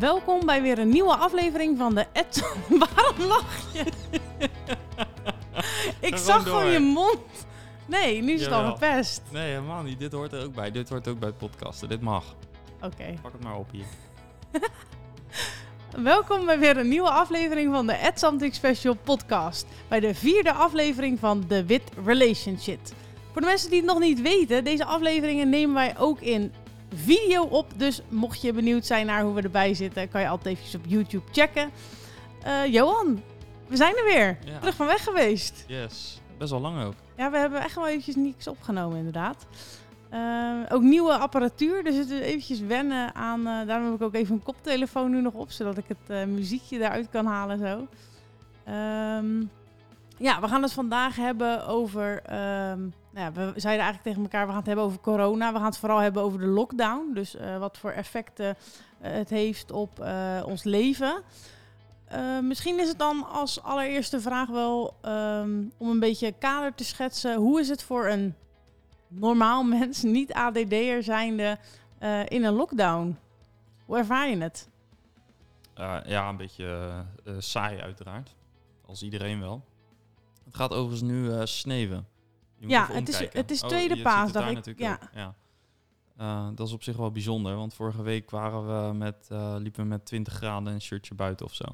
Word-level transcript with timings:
welkom 0.00 0.46
bij 0.46 0.62
weer 0.62 0.78
een 0.78 0.88
nieuwe 0.88 1.16
aflevering 1.16 1.78
van 1.78 1.94
de 1.94 2.06
Ed. 2.12 2.52
Waarom 2.78 3.26
lach 3.26 3.72
je? 3.72 3.84
Ik 6.08 6.16
zag 6.16 6.44
door. 6.44 6.54
gewoon 6.54 6.72
je 6.72 6.78
mond. 6.78 7.18
Nee, 7.86 8.22
nu 8.22 8.32
is 8.32 8.42
het 8.42 8.52
al 8.52 8.72
gepest. 8.72 9.22
Nee, 9.30 9.48
helemaal 9.48 9.82
niet. 9.82 9.98
Dit 9.98 10.12
hoort 10.12 10.32
er 10.32 10.44
ook 10.44 10.54
bij. 10.54 10.70
Dit 10.70 10.88
hoort 10.88 11.08
ook 11.08 11.18
bij 11.18 11.28
het 11.28 11.38
podcasten. 11.38 11.88
Dit 11.88 12.00
mag. 12.00 12.24
Oké. 12.82 13.14
Pak 13.22 13.32
het 13.32 13.42
maar 13.42 13.56
op 13.56 13.70
hier. 13.70 13.84
Welkom 16.02 16.46
bij 16.46 16.58
weer 16.58 16.76
een 16.76 16.88
nieuwe 16.88 17.10
aflevering 17.10 17.74
van 17.74 17.86
de 17.86 17.92
Ed 17.92 18.18
Something 18.18 18.54
Special 18.54 18.94
podcast. 18.94 19.66
Bij 19.88 20.00
de 20.00 20.14
vierde 20.14 20.52
aflevering 20.52 21.18
van 21.18 21.46
The 21.46 21.64
Wit 21.64 21.82
Relationship. 22.04 22.80
Voor 23.32 23.40
de 23.40 23.46
mensen 23.46 23.70
die 23.70 23.78
het 23.78 23.88
nog 23.88 23.98
niet 23.98 24.20
weten, 24.20 24.64
deze 24.64 24.84
afleveringen 24.84 25.48
nemen 25.48 25.74
wij 25.74 25.98
ook 25.98 26.20
in 26.20 26.52
video 26.94 27.42
op. 27.42 27.66
Dus 27.76 28.02
mocht 28.08 28.42
je 28.42 28.52
benieuwd 28.52 28.86
zijn 28.86 29.06
naar 29.06 29.22
hoe 29.22 29.34
we 29.34 29.42
erbij 29.42 29.74
zitten, 29.74 30.08
kan 30.08 30.20
je 30.20 30.28
altijd 30.28 30.58
even 30.58 30.78
op 30.78 30.84
YouTube 30.88 31.32
checken. 31.32 31.70
Eh, 32.42 32.66
Johan, 32.66 33.22
we 33.66 33.76
zijn 33.76 33.96
er 33.96 34.04
weer. 34.04 34.38
Ja. 34.44 34.58
Terug 34.58 34.74
van 34.74 34.86
weg 34.86 35.04
geweest. 35.04 35.64
Yes. 35.66 36.20
Best 36.38 36.50
wel 36.50 36.60
lang 36.60 36.82
ook. 36.82 36.94
Ja, 37.16 37.30
we 37.30 37.38
hebben 37.38 37.60
echt 37.62 37.74
wel 37.74 37.88
eventjes 37.88 38.16
niks 38.16 38.46
opgenomen 38.46 38.98
inderdaad. 38.98 39.46
Eh, 40.08 40.60
ook 40.68 40.82
nieuwe 40.82 41.18
apparatuur, 41.18 41.84
dus 41.84 41.96
het 41.96 42.10
is 42.10 42.20
eventjes 42.20 42.60
wennen 42.60 43.14
aan... 43.14 43.46
eh, 43.46 43.66
daarom 43.66 43.84
heb 43.84 43.94
ik 43.94 44.02
ook 44.02 44.14
even 44.14 44.34
een 44.34 44.42
koptelefoon 44.42 45.10
nu 45.10 45.20
nog 45.20 45.34
op, 45.34 45.50
zodat 45.50 45.76
ik 45.78 45.84
het 45.88 46.28
muziekje 46.28 46.78
eruit 46.78 47.08
kan 47.10 47.26
halen 47.26 47.58
zo. 47.58 47.86
Ehm, 48.64 49.40
ja, 50.18 50.40
we 50.40 50.48
gaan 50.48 50.62
het 50.62 50.72
vandaag 50.72 51.16
hebben 51.16 51.66
over... 51.66 52.22
ehm, 52.22 52.80
nou 53.10 53.32
we 53.34 53.52
zeiden 53.60 53.84
eigenlijk 53.84 54.02
tegen 54.02 54.22
elkaar, 54.22 54.42
we 54.42 54.48
gaan 54.48 54.56
het 54.56 54.66
hebben 54.66 54.84
over 54.84 55.00
corona. 55.00 55.52
We 55.52 55.58
gaan 55.58 55.66
het 55.66 55.78
vooral 55.78 55.98
hebben 55.98 56.22
over 56.22 56.38
de 56.38 56.46
lockdown. 56.46 57.10
Dus 57.14 57.36
eh, 57.36 57.58
wat 57.58 57.78
voor 57.78 57.90
effecten 57.90 58.56
eh, 59.00 59.12
het 59.12 59.30
heeft 59.30 59.72
op 59.72 60.00
eh, 60.00 60.42
ons 60.46 60.64
leven. 60.64 61.22
Misschien 62.42 62.80
is 62.80 62.88
het 62.88 62.98
dan 62.98 63.28
als 63.28 63.62
allereerste 63.62 64.20
vraag 64.20 64.48
wel 64.48 64.96
ehm, 65.00 65.62
om 65.76 65.90
een 65.90 66.00
beetje 66.00 66.32
kader 66.32 66.74
te 66.74 66.84
schetsen. 66.84 67.36
Hoe 67.36 67.60
is 67.60 67.68
het 67.68 67.82
voor 67.82 68.06
een 68.06 68.34
normaal 69.08 69.64
mens, 69.64 70.02
niet 70.18 70.32
ADD'er 70.32 71.02
zijnde, 71.02 71.58
in 72.28 72.44
een 72.44 72.52
lockdown? 72.52 73.18
Hoe 73.84 73.96
ervaar 73.96 74.28
je 74.28 74.36
het? 74.36 74.68
Ja, 76.04 76.28
een 76.28 76.36
beetje 76.36 77.04
saai 77.38 77.80
uiteraard. 77.80 78.34
Als 78.86 79.02
iedereen 79.02 79.40
wel. 79.40 79.64
Het 80.50 80.58
gaat 80.58 80.72
overigens 80.72 81.10
nu 81.10 81.32
eh, 81.32 81.40
sneeuwen. 81.44 82.06
Ja, 82.68 82.86
het 82.92 83.08
is- 83.08 83.18
het 83.32 83.50
is 83.50 83.62
Oh, 83.62 83.68
tweede 83.68 83.94
het 83.94 84.02
paasdag. 84.02 84.50
Ik- 84.50 84.78
ja. 84.78 84.92
ook. 84.92 85.08
ja. 85.14 85.34
Eh, 86.16 86.48
dat 86.54 86.66
is 86.66 86.72
op 86.72 86.82
zich 86.82 86.96
wel 86.96 87.10
bijzonder, 87.10 87.56
want 87.56 87.74
vorige 87.74 88.02
week 88.02 88.30
waren 88.30 88.88
we 88.88 88.94
met, 88.94 89.28
eh, 89.30 89.54
liepen 89.58 89.82
we 89.82 89.88
met 89.88 90.06
20 90.06 90.32
graden 90.32 90.68
en 90.68 90.74
een 90.74 90.80
shirtje 90.80 91.14
buiten 91.14 91.46
of 91.46 91.54
zo. 91.54 91.64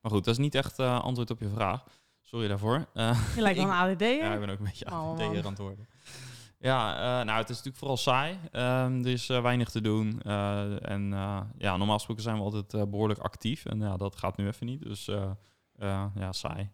Maar 0.00 0.10
goed, 0.10 0.24
dat 0.24 0.34
is 0.34 0.40
niet 0.40 0.54
echt 0.54 0.78
eh, 0.78 1.00
antwoord 1.00 1.30
op 1.30 1.40
je 1.40 1.48
vraag. 1.48 1.84
Sorry 2.22 2.48
daarvoor. 2.48 2.86
Je 2.94 3.14
lijkt 3.36 3.58
wel 3.58 3.68
een 3.68 3.74
ADD'er. 3.90 4.16
Ja, 4.16 4.32
ik 4.34 4.40
ben 4.40 4.50
ook 4.50 4.58
een 4.58 4.64
beetje 4.64 4.86
Oh, 4.90 5.10
ADD 5.10 5.18
man. 5.18 5.36
aan 5.36 5.44
het 5.44 5.58
worden. 5.58 5.88
Ja, 6.58 7.22
nou, 7.24 7.38
het 7.38 7.48
is 7.48 7.56
natuurlijk 7.56 7.76
vooral 7.76 7.96
saai. 7.96 8.38
Ehm, 8.52 8.98
er 9.04 9.06
is 9.12 9.26
weinig 9.26 9.70
te 9.70 9.80
doen. 9.80 10.22
En 10.82 11.08
ja, 11.58 11.76
normaal 11.76 11.96
gesproken 11.96 12.22
zijn 12.22 12.36
we 12.36 12.42
altijd 12.42 12.74
eh, 12.74 12.82
behoorlijk 12.82 13.20
actief. 13.20 13.64
En 13.64 13.80
ja, 13.80 13.96
dat 13.96 14.16
gaat 14.16 14.36
nu 14.36 14.46
even 14.46 14.66
niet. 14.66 14.82
Dus 14.82 15.04
ja, 16.14 16.32
saai. 16.32 16.70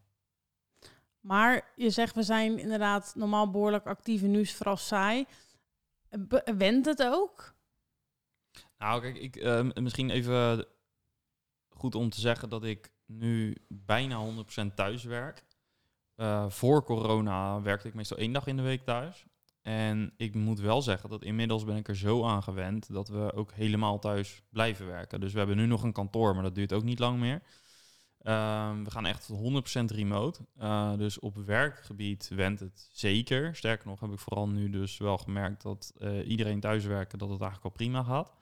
Maar 1.22 1.72
je 1.76 1.90
zegt, 1.90 2.14
we 2.14 2.22
zijn 2.22 2.58
inderdaad 2.58 3.12
normaal 3.16 3.50
behoorlijk 3.50 3.86
actief 3.86 4.22
en 4.22 4.30
nu 4.30 4.40
is 4.40 4.54
vooral 4.54 4.76
saai. 4.76 5.26
Went 6.56 6.84
het 6.86 7.02
ook? 7.02 7.54
Nou, 8.78 9.00
kijk, 9.00 9.16
ik, 9.16 9.36
eh, 9.36 9.62
m- 9.62 9.82
misschien 9.82 10.10
even 10.10 10.66
goed 11.68 11.94
om 11.94 12.10
te 12.10 12.20
zeggen 12.20 12.48
dat 12.48 12.64
ik 12.64 12.92
nu 13.06 13.56
bijna 13.68 14.16
100% 14.16 14.76
thuis 14.76 15.04
werk. 15.04 15.44
Eh, 16.14 16.48
voor 16.50 16.84
corona 16.84 17.62
werkte 17.62 17.88
ik 17.88 17.94
meestal 17.94 18.16
één 18.16 18.32
dag 18.32 18.46
in 18.46 18.56
de 18.56 18.62
week 18.62 18.84
thuis. 18.84 19.26
En 19.62 20.12
ik 20.16 20.34
moet 20.34 20.60
wel 20.60 20.82
zeggen 20.82 21.10
dat 21.10 21.22
inmiddels 21.22 21.64
ben 21.64 21.76
ik 21.76 21.88
er 21.88 21.96
zo 21.96 22.24
aan 22.24 22.42
gewend 22.42 22.92
dat 22.92 23.08
we 23.08 23.32
ook 23.34 23.52
helemaal 23.52 23.98
thuis 23.98 24.42
blijven 24.50 24.86
werken. 24.86 25.20
Dus 25.20 25.32
we 25.32 25.38
hebben 25.38 25.56
nu 25.56 25.66
nog 25.66 25.82
een 25.82 25.92
kantoor, 25.92 26.34
maar 26.34 26.42
dat 26.42 26.54
duurt 26.54 26.72
ook 26.72 26.82
niet 26.82 26.98
lang 26.98 27.18
meer. 27.18 27.42
Ehm, 28.22 28.82
we 28.84 28.90
gaan 28.90 29.06
echt 29.06 29.28
100% 29.28 29.90
remote. 29.90 30.40
Eh, 30.56 30.96
dus 30.96 31.18
op 31.18 31.36
werkgebied 31.36 32.30
went 32.34 32.60
het 32.60 32.88
zeker. 32.92 33.56
Sterker 33.56 33.86
nog 33.88 34.00
heb 34.00 34.10
ik 34.10 34.18
vooral 34.18 34.48
nu 34.48 34.70
dus 34.70 34.98
wel 34.98 35.18
gemerkt 35.18 35.62
dat 35.62 35.92
eh, 35.98 36.28
iedereen 36.28 36.60
thuiswerken, 36.60 37.18
dat 37.18 37.30
het 37.30 37.40
eigenlijk 37.40 37.70
al 37.70 37.76
prima 37.84 38.02
gaat. 38.02 38.32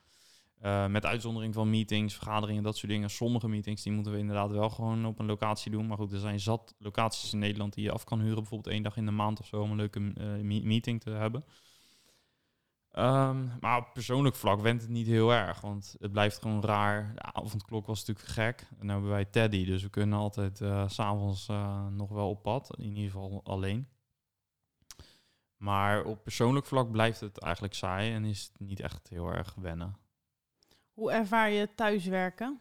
Eh, 0.59 0.87
met 0.87 1.07
uitzondering 1.07 1.55
van 1.55 1.71
meetings, 1.71 2.15
vergaderingen, 2.15 2.63
dat 2.63 2.77
soort 2.77 2.93
dingen. 2.93 3.11
Sommige 3.11 3.49
meetings 3.49 3.83
die 3.83 3.93
moeten 3.93 4.13
we 4.13 4.19
inderdaad 4.19 4.51
wel 4.51 4.71
gewoon 4.71 5.07
op 5.07 5.19
een 5.19 5.27
locatie 5.27 5.71
doen. 5.71 5.87
Maar 5.87 5.97
goed, 5.97 6.13
er 6.13 6.19
zijn 6.19 6.41
zat 6.41 6.75
locaties 6.79 7.33
in 7.33 7.39
Nederland 7.39 7.75
die 7.75 7.85
je 7.85 7.93
af 7.93 8.05
kan 8.05 8.21
huren. 8.21 8.35
Bijvoorbeeld 8.35 8.75
één 8.75 8.83
dag 8.83 8.97
in 8.97 9.05
de 9.05 9.11
maand 9.11 9.41
of 9.41 9.47
zo 9.47 9.61
om 9.61 9.71
een 9.71 9.77
leuke 9.77 10.01
me- 10.01 10.63
meeting 10.63 11.01
te 11.01 11.11
hebben. 11.11 11.45
Ehm, 12.91 13.47
maar 13.61 13.79
op 13.79 13.93
persoonlijk 13.93 14.35
vlak 14.35 14.61
went 14.61 14.81
het 14.81 14.91
niet 14.91 15.07
heel 15.07 15.33
erg. 15.33 15.61
Want 15.61 15.97
het 15.99 16.13
blijft 16.13 16.39
gewoon 16.39 16.63
raar. 16.63 17.15
De 17.15 17.23
avondklok 17.23 17.87
was 17.87 18.07
natuurlijk 18.07 18.29
gek. 18.29 18.67
En 18.79 18.87
nu 18.87 18.93
hebben 18.93 19.11
wij 19.11 19.25
Teddy. 19.25 19.65
Dus 19.65 19.83
we 19.83 19.89
kunnen 19.89 20.19
altijd 20.19 20.61
eh, 20.61 20.89
s 20.89 20.95
s'avonds 20.95 21.49
eh, 21.49 21.87
nog 21.87 22.09
wel 22.11 22.29
op 22.29 22.43
pad. 22.43 22.77
In 22.77 22.85
ieder 22.85 23.11
geval 23.11 23.41
alleen. 23.45 23.89
Maar 25.57 26.05
op 26.05 26.23
persoonlijk 26.23 26.67
vlak 26.67 26.91
blijft 26.91 27.21
het 27.21 27.39
eigenlijk 27.39 27.75
saai. 27.75 28.13
En 28.13 28.25
is 28.25 28.43
het 28.43 28.69
niet 28.69 28.81
echt 28.81 29.09
heel 29.09 29.33
erg 29.33 29.55
wennen. 29.55 29.97
Hoe 30.93 31.13
ervaar 31.13 31.51
je 31.51 31.75
thuiswerken? 31.75 32.61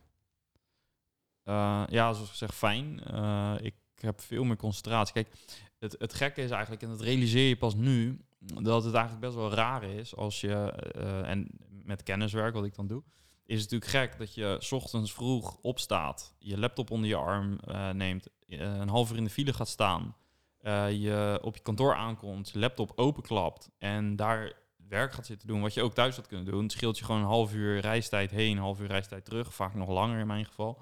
Eh, 1.44 1.84
ja, 1.88 2.14
zoals 2.14 2.30
gezegd, 2.30 2.54
fijn. 2.54 3.04
Eh, 3.04 3.56
ik 3.62 3.76
heb 3.96 4.22
veel 4.22 4.44
meer 4.44 4.58
concentratie. 4.58 5.14
Kijk, 5.14 5.34
het, 5.80 5.96
het 6.00 6.14
gekke 6.14 6.42
is 6.42 6.52
eigenlijk, 6.52 6.82
en 6.82 6.90
dat 6.90 7.02
realiseer 7.02 7.48
je 7.48 7.58
pas 7.58 7.76
nu, 7.76 8.22
dat 8.40 8.84
het 8.84 8.94
eigenlijk 8.94 9.26
best 9.26 9.36
wel 9.36 9.52
raar 9.54 9.84
is 9.84 10.16
als 10.16 10.42
je, 10.42 10.72
eh, 10.72 11.30
en 11.30 11.48
met 11.84 12.04
kenniswerk, 12.04 12.54
wat 12.54 12.66
ik 12.66 12.76
dan 12.76 12.88
doe, 12.88 13.04
is 13.46 13.62
het 13.62 13.72
natuurlijk 13.72 13.92
gek 13.92 14.20
dat 14.20 14.34
je 14.34 14.68
ochtends 14.70 15.14
vroeg 15.14 15.58
opstaat, 15.62 16.36
je 16.40 16.60
laptop 16.60 16.92
onder 16.92 17.10
je 17.10 17.16
arm 17.16 17.60
eh, 17.60 17.90
neemt, 17.90 18.28
eh, 18.48 18.60
een 18.60 18.90
half 18.90 19.12
uur 19.12 19.18
in 19.18 19.24
de 19.24 19.30
file 19.30 19.54
gaat 19.54 19.68
staan, 19.68 20.16
eh, 20.60 20.92
je 21.02 21.40
op 21.42 21.56
je 21.56 21.62
kantoor 21.62 21.96
aankomt, 21.96 22.50
je 22.50 22.60
laptop 22.60 22.92
openklapt 22.96 23.70
en 23.78 24.16
daar 24.16 24.54
werk 24.88 25.14
gaat 25.14 25.26
zitten 25.26 25.48
doen, 25.48 25.62
wat 25.62 25.74
je 25.74 25.84
ook 25.84 25.94
thuis 25.94 26.16
had 26.16 26.28
kunnen 26.28 26.46
doen. 26.46 26.64
Het 26.64 26.72
scheelt 26.72 26.98
je 26.98 27.06
gewoon 27.06 27.22
een 27.22 27.28
half 27.28 27.54
uur 27.54 27.80
reistijd 27.80 28.32
heen, 28.32 28.52
een 28.52 28.64
half 28.64 28.80
uur 28.80 28.88
reistijd 28.88 29.26
terug, 29.26 29.54
vaak 29.54 29.74
nog 29.74 29.90
langer 29.90 30.20
in 30.20 30.28
mijn 30.28 30.46
geval. 30.46 30.82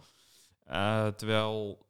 Eh, 0.63 1.07
terwijl, 1.07 1.85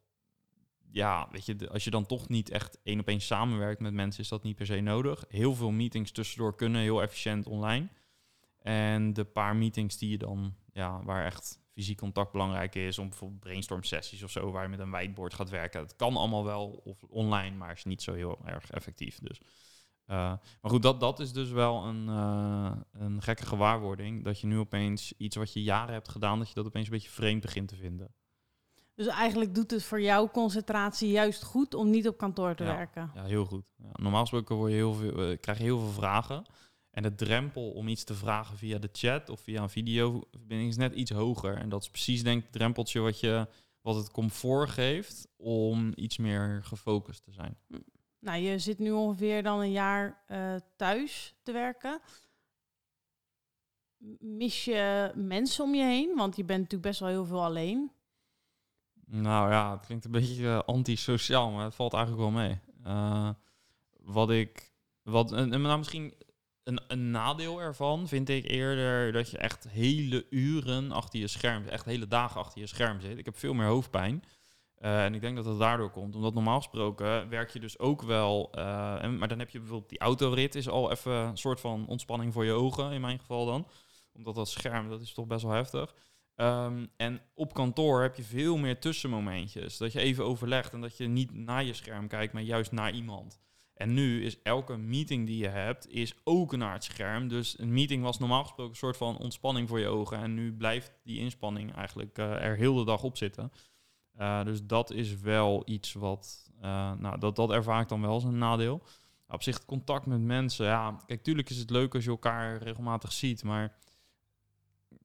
ja, 0.98 1.28
weet 1.30 1.46
je, 1.46 1.68
als 1.70 1.84
je 1.84 1.90
dan 1.90 2.06
toch 2.06 2.28
niet 2.28 2.50
echt 2.50 2.78
één 2.82 3.00
op 3.00 3.08
één 3.08 3.20
samenwerkt 3.20 3.80
met 3.80 3.92
mensen, 3.92 4.22
is 4.22 4.28
dat 4.28 4.42
niet 4.42 4.56
per 4.56 4.66
se 4.66 4.80
nodig. 4.80 5.24
Heel 5.28 5.54
veel 5.54 5.70
meetings 5.70 6.10
tussendoor 6.10 6.54
kunnen 6.54 6.80
heel 6.80 7.02
efficiënt 7.02 7.46
online. 7.46 7.88
En 8.58 9.12
de 9.12 9.24
paar 9.24 9.56
meetings 9.56 9.98
die 9.98 10.10
je 10.10 10.18
dan, 10.18 10.54
ja, 10.72 11.02
waar 11.04 11.24
echt 11.24 11.60
fysiek 11.72 11.98
contact 11.98 12.32
belangrijk 12.32 12.74
is, 12.74 12.98
om 12.98 13.08
bijvoorbeeld 13.08 13.40
brainstorm 13.40 13.82
sessies 13.82 14.22
of 14.22 14.30
zo, 14.30 14.50
waar 14.50 14.62
je 14.62 14.68
met 14.68 14.78
een 14.78 14.90
whiteboard 14.90 15.34
gaat 15.34 15.50
werken. 15.50 15.80
Het 15.80 15.96
kan 15.96 16.16
allemaal 16.16 16.44
wel 16.44 16.80
of 16.84 17.02
online, 17.02 17.56
maar 17.56 17.72
is 17.72 17.84
niet 17.84 18.02
zo 18.02 18.12
heel 18.14 18.38
erg 18.44 18.70
effectief. 18.70 19.18
Dus. 19.18 19.40
eh, 20.06 20.16
maar 20.60 20.70
goed, 20.70 20.82
dat, 20.82 21.00
dat 21.00 21.20
is 21.20 21.32
dus 21.32 21.50
wel 21.50 21.84
een, 21.84 22.08
eh, 22.08 22.76
een 22.92 23.22
gekke 23.22 23.46
gewaarwording. 23.46 24.24
Dat 24.24 24.40
je 24.40 24.46
nu 24.46 24.58
opeens 24.58 25.12
iets 25.16 25.36
wat 25.36 25.52
je 25.52 25.62
jaren 25.62 25.94
hebt 25.94 26.08
gedaan, 26.08 26.38
dat 26.38 26.48
je 26.48 26.54
dat 26.54 26.66
opeens 26.66 26.86
een 26.86 26.92
beetje 26.92 27.10
vreemd 27.10 27.40
begint 27.42 27.68
te 27.68 27.76
vinden. 27.76 28.14
Dus 28.98 29.06
eigenlijk 29.06 29.54
doet 29.54 29.70
het 29.70 29.82
voor 29.84 30.00
jouw 30.00 30.28
concentratie 30.30 31.10
juist 31.10 31.42
goed 31.42 31.74
om 31.74 31.90
niet 31.90 32.08
op 32.08 32.18
kantoor 32.18 32.54
te 32.54 32.64
Ja. 32.64 32.76
werken. 32.76 33.10
Ja, 33.14 33.24
heel 33.24 33.44
goed. 33.44 33.64
Ja, 33.76 33.90
normaal 33.92 34.20
gesproken 34.20 34.56
word 34.56 34.70
je 34.70 34.76
heel 34.76 34.94
veel, 34.94 35.30
eh, 35.30 35.38
krijg 35.40 35.58
je 35.58 35.64
heel 35.64 35.78
veel 35.78 35.92
vragen. 35.92 36.44
En 36.90 37.02
de 37.02 37.14
drempel 37.14 37.70
om 37.70 37.88
iets 37.88 38.04
te 38.04 38.14
vragen 38.14 38.56
via 38.56 38.78
de 38.78 38.88
chat 38.92 39.28
of 39.28 39.40
via 39.40 39.62
een 39.62 39.70
videoverbinding 39.70 40.70
is 40.70 40.76
net 40.76 40.94
iets 40.94 41.10
hoger. 41.10 41.56
En 41.56 41.68
dat 41.68 41.82
is 41.82 41.90
precies 41.90 42.22
denk 42.22 42.38
ik 42.38 42.42
het 42.44 42.52
drempeltje 42.52 43.00
wat, 43.00 43.20
je, 43.20 43.46
wat 43.80 43.94
het 43.96 44.10
comfort 44.10 44.70
geeft 44.70 45.28
om 45.36 45.92
iets 45.94 46.16
meer 46.16 46.60
gefocust 46.64 47.24
te 47.24 47.32
zijn. 47.32 47.58
Nou, 48.18 48.38
je 48.42 48.58
zit 48.58 48.78
nu 48.78 48.90
ongeveer 48.90 49.42
dan 49.42 49.60
een 49.60 49.72
jaar 49.72 50.22
eh, 50.26 50.54
thuis 50.76 51.34
te 51.42 51.52
werken. 51.52 52.00
Mis 54.18 54.64
je 54.64 55.12
mensen 55.14 55.64
om 55.64 55.74
je 55.74 55.84
heen? 55.84 56.16
Want 56.16 56.36
je 56.36 56.44
bent 56.44 56.58
natuurlijk 56.60 56.88
best 56.88 57.00
wel 57.00 57.08
heel 57.08 57.24
veel 57.26 57.44
alleen. 57.44 57.90
Nou 59.10 59.50
ja, 59.50 59.72
het 59.72 59.86
klinkt 59.86 60.04
een 60.04 60.10
beetje 60.10 60.46
eh, 60.46 60.60
antisociaal, 60.66 61.50
maar 61.50 61.64
het 61.64 61.74
valt 61.74 61.92
eigenlijk 61.92 62.22
wel 62.22 62.42
mee. 62.42 62.58
Eh, 62.84 63.30
wat 63.90 64.30
ik, 64.30 64.72
wat, 65.02 65.32
en, 65.32 65.48
nou 65.48 65.78
misschien 65.78 66.14
een, 66.64 66.80
een 66.88 67.10
nadeel 67.10 67.60
ervan 67.60 68.08
vind 68.08 68.28
ik 68.28 68.50
eerder 68.50 69.12
dat 69.12 69.30
je 69.30 69.38
echt 69.38 69.68
hele 69.68 70.26
uren 70.30 70.92
achter 70.92 71.20
je 71.20 71.26
scherm, 71.26 71.66
echt 71.66 71.84
hele 71.84 72.08
dagen 72.08 72.40
achter 72.40 72.60
je 72.60 72.66
scherm 72.66 73.00
zit. 73.00 73.18
Ik 73.18 73.24
heb 73.24 73.38
veel 73.38 73.54
meer 73.54 73.66
hoofdpijn. 73.66 74.24
Eh, 74.74 75.04
en 75.04 75.14
ik 75.14 75.20
denk 75.20 75.36
dat 75.36 75.44
het 75.44 75.58
daardoor 75.58 75.90
komt. 75.90 76.14
Omdat 76.14 76.34
normaal 76.34 76.56
gesproken 76.56 77.28
werk 77.28 77.50
je 77.50 77.60
dus 77.60 77.78
ook 77.78 78.02
wel. 78.02 78.52
en, 78.52 79.18
maar 79.18 79.28
dan 79.28 79.38
heb 79.38 79.50
je 79.50 79.58
bijvoorbeeld 79.58 79.90
die 79.90 79.98
autorit 79.98 80.54
is 80.54 80.68
al 80.68 80.90
even 80.90 81.12
een 81.12 81.38
soort 81.38 81.60
van 81.60 81.86
ontspanning 81.86 82.32
voor 82.32 82.44
je 82.44 82.52
ogen, 82.52 82.92
in 82.92 83.00
mijn 83.00 83.18
geval 83.18 83.46
dan. 83.46 83.66
Omdat 84.12 84.34
dat 84.34 84.48
scherm, 84.48 84.88
dat 84.88 85.00
is 85.00 85.12
toch 85.12 85.26
best 85.26 85.42
wel 85.42 85.52
heftig. 85.52 85.94
Ehm, 86.38 86.86
en 86.96 87.20
op 87.34 87.54
kantoor 87.54 88.02
heb 88.02 88.14
je 88.14 88.22
veel 88.22 88.56
meer 88.56 88.80
tussenmomentjes. 88.80 89.76
Dat 89.76 89.92
je 89.92 90.00
even 90.00 90.24
overlegt 90.24 90.72
en 90.72 90.80
dat 90.80 90.96
je 90.96 91.06
niet 91.06 91.34
naar 91.34 91.64
je 91.64 91.72
scherm 91.72 92.08
kijkt, 92.08 92.32
maar 92.32 92.42
juist 92.42 92.72
naar 92.72 92.92
iemand. 92.92 93.40
En 93.74 93.94
nu 93.94 94.24
is 94.24 94.42
elke 94.42 94.76
meeting 94.76 95.26
die 95.26 95.38
je 95.38 95.48
hebt, 95.48 95.88
is 95.88 96.14
ook 96.24 96.56
naar 96.56 96.72
het 96.72 96.84
scherm. 96.84 97.28
Dus 97.28 97.58
een 97.58 97.72
meeting 97.72 98.02
was 98.02 98.18
normaal 98.18 98.42
gesproken 98.42 98.70
een 98.70 98.78
soort 98.78 98.96
van 98.96 99.18
ontspanning 99.18 99.68
voor 99.68 99.78
je 99.78 99.88
ogen. 99.88 100.18
En 100.18 100.34
nu 100.34 100.52
blijft 100.52 100.92
die 101.04 101.18
inspanning 101.18 101.74
eigenlijk 101.74 102.18
uh, 102.18 102.44
er 102.44 102.56
heel 102.56 102.74
de 102.74 102.84
dag 102.84 103.02
op 103.02 103.16
zitten. 103.16 103.52
Uh, 104.18 104.44
dus 104.44 104.66
dat 104.66 104.90
is 104.90 105.20
wel 105.20 105.62
iets 105.64 105.92
wat, 105.92 106.50
uh, 106.56 106.92
nou, 106.92 107.18
dat, 107.18 107.36
dat 107.36 107.50
ervaar 107.50 107.80
ik 107.80 107.88
dan 107.88 108.00
wel 108.00 108.12
als 108.12 108.24
een 108.24 108.38
nadeel. 108.38 108.82
Op 109.28 109.42
zich, 109.42 109.64
contact 109.64 110.06
met 110.06 110.20
mensen, 110.20 110.66
ja, 110.66 111.02
kijk, 111.06 111.22
tuurlijk 111.22 111.50
is 111.50 111.58
het 111.58 111.70
leuk 111.70 111.94
als 111.94 112.04
je 112.04 112.10
elkaar 112.10 112.62
regelmatig 112.62 113.12
ziet, 113.12 113.42
maar 113.44 113.76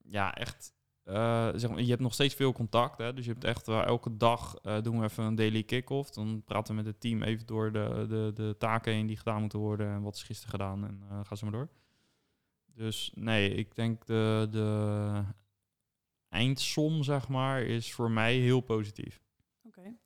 ja, 0.02 0.34
echt 0.34 0.74
uh, 1.04 1.48
zeg 1.54 1.70
maar, 1.70 1.80
je 1.80 1.90
hebt 1.90 2.00
nog 2.00 2.12
steeds 2.12 2.34
veel 2.34 2.52
contact. 2.52 2.98
Hè? 2.98 3.14
Dus 3.14 3.24
je 3.24 3.32
hebt 3.32 3.44
echt 3.44 3.68
uh, 3.68 3.84
elke 3.84 4.16
dag 4.16 4.56
uh, 4.62 4.82
doen 4.82 4.98
we 4.98 5.04
even 5.04 5.24
een 5.24 5.34
daily 5.34 5.62
kick-off. 5.62 6.10
Dan 6.10 6.42
praten 6.44 6.74
we 6.74 6.82
met 6.82 6.92
het 6.92 7.00
team 7.00 7.22
even 7.22 7.46
door 7.46 7.72
de, 7.72 8.06
de, 8.08 8.30
de 8.34 8.54
taken 8.58 8.92
heen 8.92 9.06
die 9.06 9.16
gedaan 9.16 9.40
moeten 9.40 9.58
worden. 9.58 9.88
En 9.88 10.02
wat 10.02 10.14
is 10.14 10.22
gisteren 10.22 10.50
gedaan. 10.50 10.86
En 10.86 11.24
gaan 11.26 11.36
ze 11.36 11.44
maar 11.44 11.52
door. 11.52 11.68
Dus 12.74 13.12
nee, 13.14 13.54
ik 13.54 13.74
denk 13.74 14.06
de, 14.06 14.46
de 14.50 15.22
eindsom, 16.28 17.02
zeg 17.02 17.28
maar, 17.28 17.62
is 17.62 17.92
voor 17.92 18.10
mij 18.10 18.34
heel 18.34 18.60
positief. 18.60 19.22
Oké. 19.62 19.78
Okay. 19.78 19.98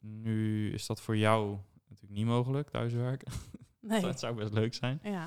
Nu 0.00 0.72
is 0.72 0.86
dat 0.86 1.00
voor 1.00 1.16
jou 1.16 1.58
natuurlijk 1.88 2.18
niet 2.18 2.26
mogelijk, 2.26 2.70
thuiswerken. 2.70 3.32
Nee. 3.80 4.00
dat 4.00 4.18
zou 4.18 4.34
best 4.34 4.52
leuk 4.52 4.74
zijn. 4.74 5.00
Ja. 5.02 5.26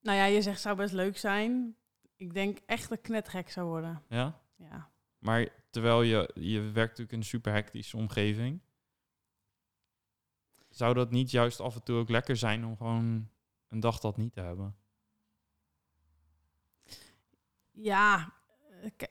nou 0.00 0.18
ja, 0.18 0.24
je 0.24 0.42
zegt 0.42 0.60
zou 0.60 0.76
best 0.76 0.92
leuk 0.92 1.18
zijn 1.18 1.76
ik 2.16 2.34
denk 2.34 2.58
echt 2.66 2.88
dat 2.88 2.98
ik 2.98 3.08
net 3.08 3.28
gek 3.28 3.50
zou 3.50 3.66
worden. 3.66 4.02
Ja? 4.08 4.40
Ja. 4.56 4.90
Maar 5.18 5.48
terwijl 5.70 6.02
je, 6.02 6.30
je 6.34 6.60
werkt 6.60 6.74
natuurlijk 6.74 7.12
in 7.12 7.18
een 7.18 7.24
super 7.24 7.52
hectische 7.52 7.96
omgeving. 7.96 8.60
Zou 10.68 10.94
dat 10.94 11.10
niet 11.10 11.30
juist 11.30 11.60
af 11.60 11.74
en 11.74 11.82
toe 11.82 11.98
ook 11.98 12.08
lekker 12.08 12.36
zijn 12.36 12.64
om 12.64 12.76
gewoon 12.76 13.28
een 13.68 13.80
dag 13.80 14.00
dat 14.00 14.16
niet 14.16 14.32
te 14.32 14.40
hebben? 14.40 14.76
Ja, 17.70 18.32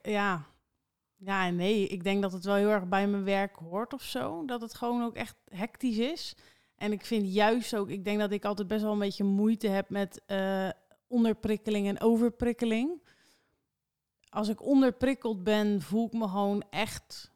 ja. 0.02 0.46
Ja 1.16 1.46
en 1.46 1.56
nee. 1.56 1.86
Ik 1.86 2.04
denk 2.04 2.22
dat 2.22 2.32
het 2.32 2.44
wel 2.44 2.54
heel 2.54 2.70
erg 2.70 2.88
bij 2.88 3.08
mijn 3.08 3.24
werk 3.24 3.56
hoort 3.56 3.92
of 3.92 4.02
zo. 4.02 4.44
Dat 4.44 4.60
het 4.60 4.74
gewoon 4.74 5.02
ook 5.02 5.14
echt 5.14 5.36
hectisch 5.50 5.98
is. 5.98 6.36
En 6.76 6.92
ik 6.92 7.04
vind 7.04 7.34
juist 7.34 7.76
ook, 7.76 7.88
ik 7.88 8.04
denk 8.04 8.18
dat 8.18 8.30
ik 8.32 8.44
altijd 8.44 8.68
best 8.68 8.82
wel 8.82 8.92
een 8.92 8.98
beetje 8.98 9.24
moeite 9.24 9.68
heb 9.68 9.90
met 9.90 10.22
uh, 10.26 10.68
onderprikkeling 11.08 11.88
en 11.88 12.00
overprikkeling. 12.00 13.02
Als 14.28 14.48
ik 14.48 14.62
onderprikkeld 14.62 15.42
ben, 15.44 15.82
voel 15.82 16.06
ik 16.06 16.12
me 16.12 16.28
gewoon 16.28 16.64
echt 16.70 17.32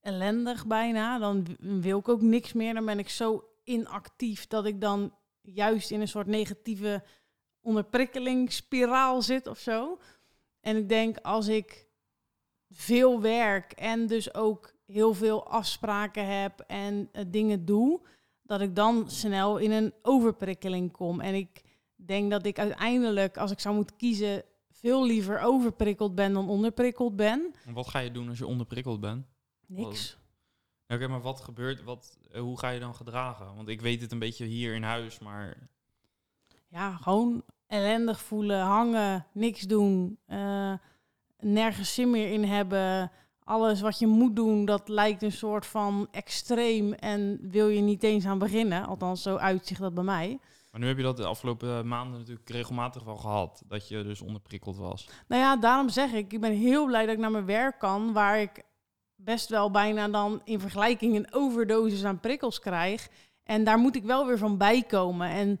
ellendig 0.00 0.66
bijna. 0.66 1.18
Dan 1.18 1.46
wil 1.58 1.98
ik 1.98 2.08
ook 2.08 2.22
niks 2.22 2.52
meer. 2.52 2.74
Dan 2.74 2.84
ben 2.84 2.98
ik 2.98 3.08
zo 3.08 3.44
inactief 3.64 4.46
dat 4.46 4.66
ik 4.66 4.80
dan 4.80 5.14
juist 5.40 5.90
in 5.90 6.00
een 6.00 6.08
soort 6.08 6.26
negatieve 6.26 7.04
onderprikkelingsspiraal 7.60 9.22
zit 9.22 9.46
of 9.46 9.58
zo. 9.58 9.98
En 10.60 10.76
ik 10.76 10.88
denk 10.88 11.18
als 11.18 11.48
ik 11.48 11.86
veel 12.70 13.20
werk 13.20 13.72
en 13.72 14.06
dus 14.06 14.34
ook 14.34 14.74
heel 14.86 15.14
veel 15.14 15.46
afspraken 15.46 16.40
heb 16.40 16.60
en 16.60 17.08
uh, 17.12 17.22
dingen 17.26 17.64
doe, 17.64 18.00
dat 18.42 18.60
ik 18.60 18.76
dan 18.76 19.10
snel 19.10 19.58
in 19.58 19.70
een 19.70 19.94
overprikkeling 20.02 20.92
kom. 20.92 21.20
En 21.20 21.34
ik 21.34 21.62
denk 22.10 22.30
dat 22.30 22.46
ik 22.46 22.58
uiteindelijk, 22.58 23.36
als 23.36 23.50
ik 23.50 23.60
zou 23.60 23.74
moeten 23.74 23.96
kiezen, 23.96 24.42
veel 24.70 25.06
liever 25.06 25.40
overprikkeld 25.40 26.14
ben 26.14 26.32
dan 26.32 26.48
onderprikkeld 26.48 27.16
ben. 27.16 27.54
Wat 27.72 27.88
ga 27.88 27.98
je 27.98 28.10
doen 28.10 28.28
als 28.28 28.38
je 28.38 28.46
onderprikkeld 28.46 29.00
bent? 29.00 29.26
Niks. 29.66 30.18
Oké, 30.88 31.08
maar 31.08 31.20
wat 31.20 31.40
gebeurt, 31.40 31.82
wat, 31.82 32.18
eh, 32.30 32.40
hoe 32.40 32.58
ga 32.58 32.68
je 32.68 32.80
dan 32.80 32.94
gedragen? 32.94 33.54
Want 33.56 33.68
ik 33.68 33.80
weet 33.80 34.00
het 34.00 34.12
een 34.12 34.18
beetje 34.18 34.44
hier 34.44 34.74
in 34.74 34.82
huis, 34.82 35.18
maar... 35.18 35.68
Ja, 36.68 36.96
gewoon 36.96 37.42
ellendig 37.66 38.20
voelen, 38.20 38.60
hangen, 38.60 39.26
niks 39.32 39.60
doen, 39.60 40.18
uh, 40.28 40.72
nergens 41.38 41.94
zin 41.94 42.10
meer 42.10 42.32
in 42.32 42.44
hebben. 42.44 43.10
Alles 43.44 43.80
wat 43.80 43.98
je 43.98 44.06
moet 44.06 44.36
doen, 44.36 44.64
dat 44.64 44.88
lijkt 44.88 45.22
een 45.22 45.32
soort 45.32 45.66
van 45.66 46.08
extreem 46.10 46.92
en 46.92 47.38
wil 47.50 47.68
je 47.68 47.80
niet 47.80 48.02
eens 48.02 48.26
aan 48.26 48.38
beginnen. 48.38 48.86
Althans, 48.86 49.22
zo 49.22 49.36
uitzicht 49.36 49.80
dat 49.80 49.94
bij 49.94 50.04
mij. 50.04 50.38
Maar 50.70 50.80
nu 50.80 50.86
heb 50.86 50.96
je 50.96 51.02
dat 51.02 51.16
de 51.16 51.26
afgelopen 51.26 51.88
maanden 51.88 52.18
natuurlijk 52.18 52.48
regelmatig 52.48 53.02
wel 53.02 53.16
gehad. 53.16 53.62
Dat 53.66 53.88
je 53.88 54.02
dus 54.02 54.20
onderprikkeld 54.20 54.76
was. 54.76 55.08
Nou 55.28 55.42
ja, 55.42 55.56
daarom 55.56 55.88
zeg 55.88 56.12
ik, 56.12 56.32
ik 56.32 56.40
ben 56.40 56.52
heel 56.52 56.86
blij 56.86 57.06
dat 57.06 57.14
ik 57.14 57.20
naar 57.20 57.30
mijn 57.30 57.46
werk 57.46 57.78
kan. 57.78 58.12
Waar 58.12 58.40
ik 58.40 58.62
best 59.14 59.48
wel 59.48 59.70
bijna 59.70 60.08
dan 60.08 60.40
in 60.44 60.60
vergelijking 60.60 61.16
een 61.16 61.32
overdosis 61.32 62.04
aan 62.04 62.20
prikkels 62.20 62.58
krijg. 62.58 63.08
En 63.44 63.64
daar 63.64 63.78
moet 63.78 63.96
ik 63.96 64.04
wel 64.04 64.26
weer 64.26 64.38
van 64.38 64.58
bijkomen. 64.58 65.28
En 65.28 65.60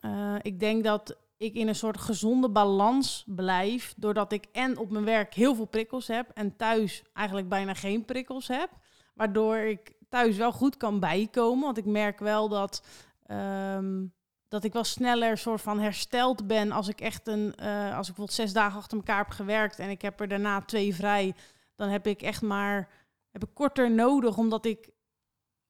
uh, 0.00 0.34
ik 0.42 0.60
denk 0.60 0.84
dat 0.84 1.16
ik 1.36 1.54
in 1.54 1.68
een 1.68 1.74
soort 1.74 2.00
gezonde 2.00 2.50
balans 2.50 3.24
blijf. 3.26 3.94
Doordat 3.96 4.32
ik 4.32 4.46
en 4.52 4.78
op 4.78 4.90
mijn 4.90 5.04
werk 5.04 5.34
heel 5.34 5.54
veel 5.54 5.66
prikkels 5.66 6.06
heb. 6.06 6.30
En 6.34 6.56
thuis 6.56 7.02
eigenlijk 7.12 7.48
bijna 7.48 7.74
geen 7.74 8.04
prikkels 8.04 8.48
heb. 8.48 8.70
Waardoor 9.14 9.56
ik 9.56 9.92
thuis 10.08 10.36
wel 10.36 10.52
goed 10.52 10.76
kan 10.76 11.00
bijkomen. 11.00 11.64
Want 11.64 11.78
ik 11.78 11.86
merk 11.86 12.18
wel 12.18 12.48
dat... 12.48 12.86
Um, 13.30 14.12
dat 14.48 14.64
ik 14.64 14.72
wel 14.72 14.84
sneller 14.84 15.38
soort 15.38 15.60
van 15.60 15.80
hersteld 15.80 16.46
ben 16.46 16.72
als 16.72 16.88
ik 16.88 17.00
echt 17.00 17.28
een, 17.28 17.54
uh, 17.62 17.96
als 17.96 18.08
ik 18.08 18.14
bijvoorbeeld 18.14 18.32
zes 18.32 18.52
dagen 18.52 18.78
achter 18.78 18.96
elkaar 18.96 19.18
heb 19.18 19.30
gewerkt 19.30 19.78
en 19.78 19.90
ik 19.90 20.02
heb 20.02 20.20
er 20.20 20.28
daarna 20.28 20.60
twee 20.60 20.94
vrij, 20.94 21.34
dan 21.74 21.88
heb 21.88 22.06
ik 22.06 22.22
echt 22.22 22.42
maar, 22.42 22.88
heb 23.30 23.42
ik 23.42 23.54
korter 23.54 23.90
nodig 23.90 24.36
omdat 24.36 24.64
ik 24.64 24.90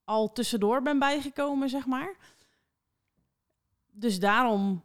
al 0.05 0.33
tussendoor 0.33 0.83
ben 0.83 0.99
bijgekomen, 0.99 1.69
zeg 1.69 1.87
maar. 1.87 2.17
Dus 3.93 4.21
daarom 4.21 4.83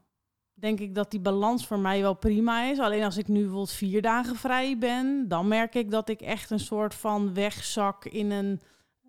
denk 0.54 0.80
ik 0.80 0.96
dat 0.96 1.12
die 1.12 1.20
balans 1.20 1.68
voor 1.68 1.80
mij 1.80 2.02
wel 2.02 2.14
prima 2.14 2.64
is. 2.64 2.80
Alleen 2.80 3.04
als 3.04 3.18
ik 3.18 3.28
nu 3.28 3.40
bijvoorbeeld 3.40 3.72
vier 3.72 4.02
dagen 4.02 4.36
vrij 4.36 4.78
ben, 4.78 5.28
dan 5.28 5.48
merk 5.48 5.76
ik 5.76 5.92
dat 5.92 6.10
ik 6.10 6.22
echt 6.22 6.50
een 6.50 6.60
soort 6.60 6.96
van 6.96 7.34
wegzak 7.34 8.06
in 8.06 8.32
een, 8.32 8.62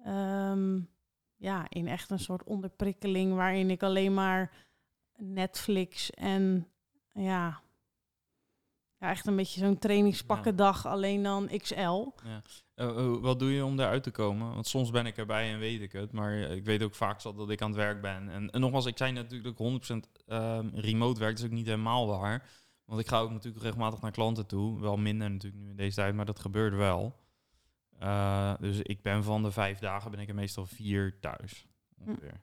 um, 0.07 0.89
ja, 1.37 1.67
in 1.69 1.89
echt 1.89 2.11
een 2.11 2.19
soort 2.19 2.45
onderprikkeling 2.45 3.35
waarin 3.35 3.71
ik 3.71 3.83
alleen 3.83 4.15
maar 4.15 4.53
Netflix 5.21 6.11
en 6.11 6.69
ja, 7.13 7.61
ja 8.99 9.11
echt 9.11 9.27
een 9.27 9.37
beetje 9.37 9.61
zo'n 9.61 9.79
trainingspakkendag, 9.79 10.83
ja. 10.83 10.91
alleen 10.91 11.23
dan 11.23 11.51
XL. 11.57 12.09
Ja. 12.25 12.43
Uh, 12.77 13.17
wat 13.21 13.39
doe 13.39 13.53
je 13.53 13.65
om 13.65 13.77
daaruit 13.77 14.03
te 14.03 14.11
komen? 14.11 14.55
Want 14.55 14.67
soms 14.67 14.91
ben 14.91 15.07
ik 15.07 15.17
erbij 15.17 15.53
en 15.53 15.59
weet 15.59 15.81
ik 15.81 15.93
het, 15.93 16.13
maar 16.13 16.33
ik 16.33 16.65
weet 16.65 16.83
ook 16.83 16.95
vaak 16.95 17.23
dat 17.23 17.51
ik 17.51 17.63
aan 17.63 17.71
het 17.71 17.79
werk 17.79 18.01
ben. 18.01 18.29
En, 18.29 18.51
en 18.51 18.61
nogmaals, 18.61 18.87
ik 18.87 18.97
zei 18.97 19.13
natuurlijk 19.13 19.59
dat 19.59 19.71
ik 19.71 20.07
100% 20.27 20.27
um, 20.27 20.71
remote 20.75 21.21
werk, 21.21 21.33
dat 21.33 21.45
is 21.45 21.51
ook 21.51 21.57
niet 21.57 21.67
helemaal 21.67 22.07
waar. 22.07 22.49
Want 22.85 23.01
ik 23.01 23.09
ga 23.09 23.19
ook 23.19 23.31
natuurlijk 23.31 23.63
regelmatig 23.63 24.01
naar 24.01 24.11
klanten 24.11 24.47
toe. 24.47 24.81
Wel 24.81 24.97
minder 24.97 25.31
natuurlijk 25.31 25.63
nu 25.63 25.71
in 25.71 25.77
deze 25.77 25.95
tijd, 25.95 26.15
maar 26.15 26.25
dat 26.25 26.41
gebeurt 26.41 26.75
wel. 26.75 27.19
Uh, 28.03 28.55
dus 28.61 28.81
ik 28.83 29.03
ben 29.03 29.25
van 29.25 29.43
de 29.43 29.51
vijf 29.51 29.79
dagen 29.79 30.11
ben 30.11 30.21
ik 30.21 30.29
er 30.29 30.35
meestal 30.35 30.67
vier 30.67 31.19
thuis. 31.21 31.67
Ongeveer. 31.99 32.41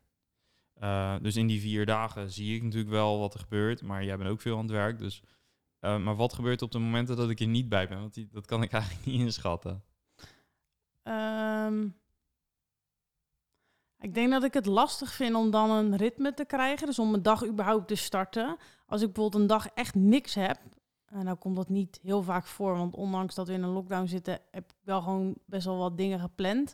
Uh, 0.83 1.15
dus 1.21 1.35
in 1.35 1.47
die 1.47 1.61
vier 1.61 1.85
dagen 1.85 2.31
zie 2.31 2.55
ik 2.55 2.63
natuurlijk 2.63 2.91
wel 2.91 3.19
wat 3.19 3.33
er 3.33 3.39
gebeurt, 3.39 3.81
maar 3.81 4.03
jij 4.03 4.17
bent 4.17 4.29
ook 4.29 4.41
veel 4.41 4.55
aan 4.57 4.61
het 4.61 4.71
werk. 4.71 4.99
Dus, 4.99 5.21
uh, 5.81 5.97
maar 5.97 6.15
wat 6.15 6.33
gebeurt 6.33 6.61
op 6.61 6.71
de 6.71 6.79
momenten 6.79 7.15
dat 7.15 7.29
ik 7.29 7.39
er 7.39 7.47
niet 7.47 7.69
bij 7.69 7.87
ben? 7.87 7.99
Want 7.99 8.13
die, 8.13 8.27
dat 8.31 8.45
kan 8.45 8.63
ik 8.63 8.71
eigenlijk 8.77 9.05
niet 9.05 9.19
inschatten. 9.19 9.83
Um, 11.03 11.95
ik 13.99 14.13
denk 14.13 14.31
dat 14.31 14.43
ik 14.43 14.53
het 14.53 14.65
lastig 14.65 15.13
vind 15.13 15.35
om 15.35 15.51
dan 15.51 15.69
een 15.69 15.95
ritme 15.95 16.33
te 16.33 16.45
krijgen. 16.45 16.87
Dus 16.87 16.99
om 16.99 17.13
een 17.13 17.23
dag 17.23 17.45
überhaupt 17.45 17.87
te 17.87 17.95
starten. 17.95 18.57
Als 18.85 19.01
ik 19.01 19.13
bijvoorbeeld 19.13 19.41
een 19.41 19.47
dag 19.47 19.67
echt 19.67 19.95
niks 19.95 20.33
heb. 20.33 20.59
En 21.05 21.25
nou 21.25 21.37
komt 21.37 21.55
dat 21.55 21.69
niet 21.69 21.99
heel 22.03 22.23
vaak 22.23 22.45
voor, 22.45 22.77
want 22.77 22.95
ondanks 22.95 23.35
dat 23.35 23.47
we 23.47 23.53
in 23.53 23.63
een 23.63 23.69
lockdown 23.69 24.05
zitten, 24.05 24.39
heb 24.51 24.63
ik 24.71 24.77
wel 24.83 25.01
gewoon 25.01 25.35
best 25.45 25.65
wel 25.65 25.77
wat 25.77 25.97
dingen 25.97 26.19
gepland. 26.19 26.73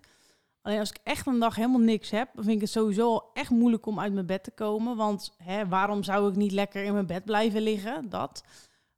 Alleen 0.63 0.79
als 0.79 0.89
ik 0.89 0.99
echt 1.03 1.27
een 1.27 1.39
dag 1.39 1.55
helemaal 1.55 1.79
niks 1.79 2.09
heb, 2.09 2.29
dan 2.33 2.43
vind 2.43 2.55
ik 2.55 2.61
het 2.61 2.69
sowieso 2.69 3.29
echt 3.33 3.49
moeilijk 3.49 3.85
om 3.85 3.99
uit 3.99 4.13
mijn 4.13 4.25
bed 4.25 4.43
te 4.43 4.51
komen. 4.51 4.95
Want 4.95 5.35
hè, 5.37 5.67
waarom 5.67 6.03
zou 6.03 6.29
ik 6.29 6.35
niet 6.35 6.51
lekker 6.51 6.83
in 6.83 6.93
mijn 6.93 7.05
bed 7.05 7.25
blijven 7.25 7.61
liggen? 7.61 8.09
Dat. 8.09 8.43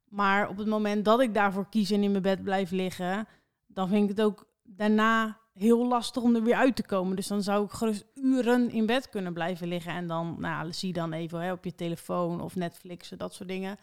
Maar 0.08 0.48
op 0.48 0.56
het 0.56 0.66
moment 0.66 1.04
dat 1.04 1.20
ik 1.20 1.34
daarvoor 1.34 1.68
kies 1.68 1.90
en 1.90 2.02
in 2.02 2.10
mijn 2.10 2.22
bed 2.22 2.42
blijf 2.42 2.70
liggen, 2.70 3.26
dan 3.66 3.88
vind 3.88 4.02
ik 4.02 4.16
het 4.16 4.26
ook 4.26 4.46
daarna 4.62 5.38
heel 5.52 5.86
lastig 5.86 6.22
om 6.22 6.34
er 6.34 6.42
weer 6.42 6.54
uit 6.54 6.76
te 6.76 6.86
komen. 6.86 7.16
Dus 7.16 7.26
dan 7.26 7.42
zou 7.42 7.64
ik 7.64 7.70
gerust 7.70 8.04
uren 8.14 8.70
in 8.70 8.86
bed 8.86 9.08
kunnen 9.08 9.32
blijven 9.32 9.68
liggen. 9.68 9.92
En 9.92 10.06
dan 10.06 10.36
nou, 10.38 10.72
zie 10.72 10.92
dan 10.92 11.12
even 11.12 11.40
hè, 11.40 11.52
op 11.52 11.64
je 11.64 11.74
telefoon 11.74 12.40
of 12.40 12.56
Netflix, 12.56 13.08
dat 13.08 13.34
soort 13.34 13.48
dingen. 13.48 13.76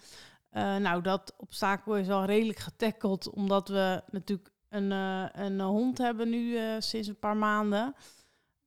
Uh, 0.54 0.76
nou, 0.76 1.02
dat 1.02 1.34
obstakel 1.38 1.98
is 1.98 2.10
al 2.10 2.26
redelijk 2.26 2.60
getackeld, 2.60 3.30
omdat 3.30 3.68
we 3.68 4.04
natuurlijk 4.12 4.50
een, 4.74 4.92
uh, 4.92 5.26
een 5.46 5.62
hond 5.62 5.98
hebben 5.98 6.30
nu 6.30 6.52
uh, 6.52 6.76
sinds 6.80 7.08
een 7.08 7.20
paar 7.20 7.38
maanden. 7.38 7.96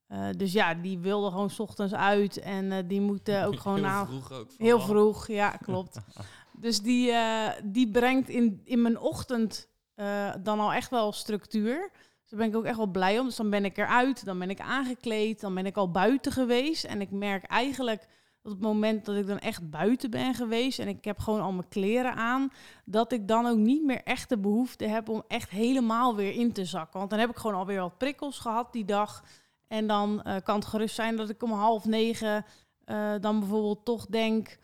Eh, 0.06 0.28
dus 0.36 0.52
ja, 0.52 0.75
die 0.75 0.98
wilde 0.98 1.30
gewoon 1.30 1.50
's 1.50 1.58
ochtends 1.58 1.94
uit 1.94 2.38
en 2.38 2.72
eh, 2.72 2.78
die 2.86 3.00
moeten 3.00 3.44
ook 3.44 3.58
gewoon 3.60 3.76
Heel 3.76 3.86
na... 3.86 4.06
vroeg 4.06 4.32
ook. 4.32 4.50
Heel 4.58 4.80
vroeg, 4.80 5.26
ja, 5.26 5.50
klopt. 5.50 5.98
dus 6.64 6.80
die, 6.80 7.10
eh, 7.10 7.50
die 7.64 7.90
brengt 7.90 8.28
in, 8.28 8.60
in 8.64 8.82
mijn 8.82 8.98
ochtend 8.98 9.68
eh, 9.94 10.34
dan 10.42 10.60
al 10.60 10.72
echt 10.72 10.90
wel 10.90 11.12
structuur. 11.12 11.90
Dus 11.92 12.30
daar 12.30 12.38
ben 12.38 12.48
ik 12.48 12.56
ook 12.56 12.64
echt 12.64 12.76
wel 12.76 12.86
blij 12.86 13.18
om. 13.18 13.26
Dus 13.26 13.36
dan 13.36 13.50
ben 13.50 13.64
ik 13.64 13.78
eruit, 13.78 14.25
dan 14.25 14.38
ben 14.38 14.50
ik 14.50 14.60
aangekleed, 14.60 15.40
dan 15.40 15.54
ben 15.54 15.66
ik 15.66 15.76
al 15.76 15.90
buiten 15.90 16.32
geweest. 16.32 16.84
En 16.84 17.00
ik 17.00 17.10
merk 17.10 17.44
eigenlijk 17.44 18.08
op 18.47 18.53
het 18.53 18.61
moment 18.61 19.05
dat 19.05 19.17
ik 19.17 19.26
dan 19.26 19.38
echt 19.38 19.71
buiten 19.71 20.11
ben 20.11 20.35
geweest 20.35 20.79
en 20.79 20.88
ik 20.88 21.05
heb 21.05 21.19
gewoon 21.19 21.41
al 21.41 21.53
mijn 21.53 21.69
kleren 21.69 22.15
aan, 22.15 22.53
dat 22.85 23.12
ik 23.12 23.29
dan 23.29 23.47
ook 23.47 23.57
niet 23.57 23.85
meer 23.85 24.03
echt 24.03 24.29
de 24.29 24.38
behoefte 24.38 24.85
heb 24.85 25.09
om 25.09 25.23
echt 25.29 25.50
helemaal 25.50 26.17
weer 26.17 26.33
in 26.33 26.53
te 26.53 26.65
zakken. 26.65 26.99
Want 26.99 27.11
dan 27.11 27.19
heb 27.19 27.31
ik 27.31 27.37
gewoon 27.37 27.57
alweer 27.57 27.81
wat 27.81 27.99
prikkels 27.99 28.38
gehad 28.38 28.73
die 28.73 28.85
dag. 28.85 29.25
En 29.69 29.87
dan 29.87 30.23
eh, 30.23 30.37
kan 30.45 30.55
het 30.55 30.67
gerust 30.67 30.95
zijn 30.95 31.17
dat 31.17 31.29
ik 31.29 31.43
om 31.43 31.53
half 31.53 31.85
negen 31.85 32.45
eh, 32.85 33.15
dan 33.21 33.38
bijvoorbeeld 33.38 33.85
toch 33.85 34.07
denk 34.07 34.59